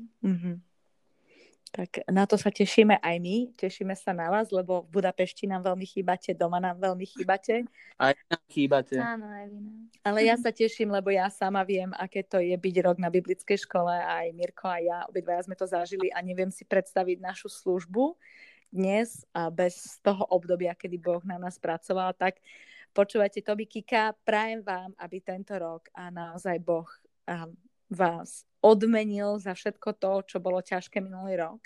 Tak 1.73 2.05
na 2.05 2.29
to 2.29 2.37
sa 2.37 2.53
tešíme 2.53 3.01
aj 3.01 3.17
my. 3.17 3.57
Tešíme 3.57 3.97
sa 3.97 4.13
na 4.13 4.29
vás, 4.29 4.53
lebo 4.53 4.85
v 4.85 5.01
Budapešti 5.01 5.49
nám 5.49 5.65
veľmi 5.65 5.89
chýbate, 5.89 6.37
doma 6.37 6.61
nám 6.61 6.77
veľmi 6.77 7.09
chýbate. 7.09 7.65
Aj 7.97 8.13
nám 8.29 8.45
chýbate. 8.53 9.01
Áno, 9.01 9.25
aj 9.25 9.49
vy 9.49 9.57
nám. 9.57 9.89
Ale 10.05 10.21
ja 10.21 10.37
sa 10.37 10.53
teším, 10.53 10.93
lebo 10.93 11.09
ja 11.09 11.33
sama 11.33 11.65
viem, 11.65 11.89
aké 11.97 12.29
to 12.29 12.45
je 12.45 12.53
byť 12.53 12.77
rok 12.85 13.01
na 13.01 13.09
biblickej 13.09 13.57
škole. 13.65 13.89
Aj 13.89 14.29
Mirko 14.37 14.69
a 14.69 14.85
ja, 14.85 14.99
obidvaja 15.09 15.49
sme 15.49 15.57
to 15.57 15.65
zažili 15.65 16.13
a 16.13 16.21
neviem 16.21 16.53
si 16.53 16.69
predstaviť 16.69 17.25
našu 17.25 17.49
službu 17.49 18.21
dnes 18.69 19.25
a 19.33 19.49
bez 19.49 19.97
toho 20.05 20.29
obdobia, 20.29 20.77
kedy 20.77 21.01
Boh 21.01 21.25
na 21.25 21.41
nás 21.41 21.57
pracoval. 21.57 22.13
Tak 22.21 22.37
počúvajte, 22.93 23.41
Toby 23.41 23.65
Kika, 23.65 24.13
prajem 24.29 24.61
vám, 24.61 24.93
aby 25.01 25.25
tento 25.25 25.57
rok 25.57 25.89
a 25.97 26.13
naozaj 26.13 26.61
Boh 26.61 26.89
vás 27.89 28.45
odmenil 28.63 29.43
za 29.43 29.53
všetko 29.53 29.99
to, 29.99 30.13
čo 30.25 30.39
bolo 30.39 30.63
ťažké 30.63 31.03
minulý 31.03 31.43
rok, 31.43 31.61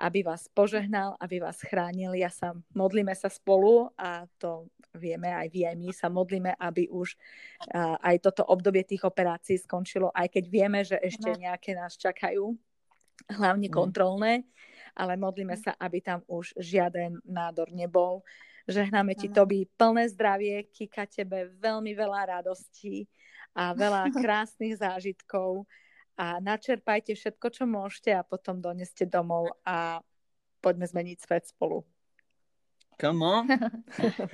aby 0.00 0.24
vás 0.24 0.48
požehnal, 0.48 1.18
aby 1.20 1.42
vás 1.42 1.60
chránil. 1.60 2.16
Ja 2.16 2.32
sa 2.32 2.56
modlíme 2.72 3.12
sa 3.12 3.28
spolu 3.28 3.92
a 3.98 4.24
to 4.40 4.70
vieme 4.96 5.30
aj 5.30 5.48
vy, 5.52 5.60
aj 5.66 5.76
my 5.76 5.90
sa 5.92 6.08
modlíme, 6.08 6.56
aby 6.56 6.88
už 6.90 7.14
aj 8.02 8.16
toto 8.22 8.42
obdobie 8.48 8.82
tých 8.82 9.04
operácií 9.06 9.60
skončilo, 9.60 10.10
aj 10.10 10.32
keď 10.32 10.44
vieme, 10.50 10.80
že 10.82 10.98
ešte 10.98 11.30
nejaké 11.36 11.76
nás 11.76 11.94
čakajú, 11.94 12.56
hlavne 13.28 13.68
mm. 13.68 13.74
kontrolné, 13.74 14.48
ale 14.96 15.14
modlíme 15.14 15.54
sa, 15.54 15.76
aby 15.78 16.02
tam 16.02 16.24
už 16.26 16.56
žiaden 16.58 17.22
nádor 17.22 17.70
nebol. 17.70 18.24
Žehnáme 18.66 19.14
ti, 19.14 19.30
Toby, 19.30 19.66
plné 19.78 20.10
zdravie, 20.10 20.66
Kika 20.70 21.06
tebe 21.06 21.50
veľmi 21.58 21.94
veľa 21.94 22.38
radostí 22.38 23.06
a 23.54 23.74
veľa 23.74 24.10
krásnych 24.22 24.78
zážitkov 24.78 25.66
a 26.20 26.36
načerpajte 26.36 27.16
všetko, 27.16 27.46
čo 27.48 27.64
môžete 27.64 28.12
a 28.12 28.20
potom 28.20 28.60
doneste 28.60 29.08
domov 29.08 29.56
a 29.64 30.04
poďme 30.60 30.84
zmeniť 30.84 31.16
svet 31.16 31.48
spolu. 31.48 31.80
Come 33.00 33.24
on. 33.24 33.48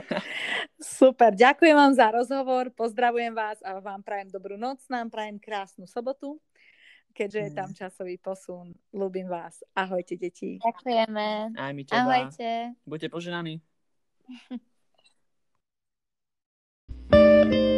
Super, 0.99 1.31
ďakujem 1.38 1.79
vám 1.79 1.94
za 1.94 2.11
rozhovor, 2.11 2.75
pozdravujem 2.75 3.31
vás 3.31 3.62
a 3.62 3.79
vám 3.79 4.03
prajem 4.03 4.35
dobrú 4.35 4.59
noc, 4.59 4.83
nám 4.90 5.07
prajem 5.14 5.38
krásnu 5.38 5.87
sobotu, 5.87 6.42
keďže 7.14 7.40
je 7.46 7.51
tam 7.55 7.70
mm. 7.70 7.79
časový 7.79 8.18
posun. 8.18 8.75
Ľúbim 8.90 9.31
vás. 9.31 9.62
Ahojte, 9.70 10.18
deti. 10.18 10.59
Ďakujeme. 10.59 11.55
Aj 11.55 11.70
my 11.70 11.83
teba. 11.87 12.03
Ahojte. 12.03 12.75
Buďte 12.83 13.14
poženaní. 13.14 13.62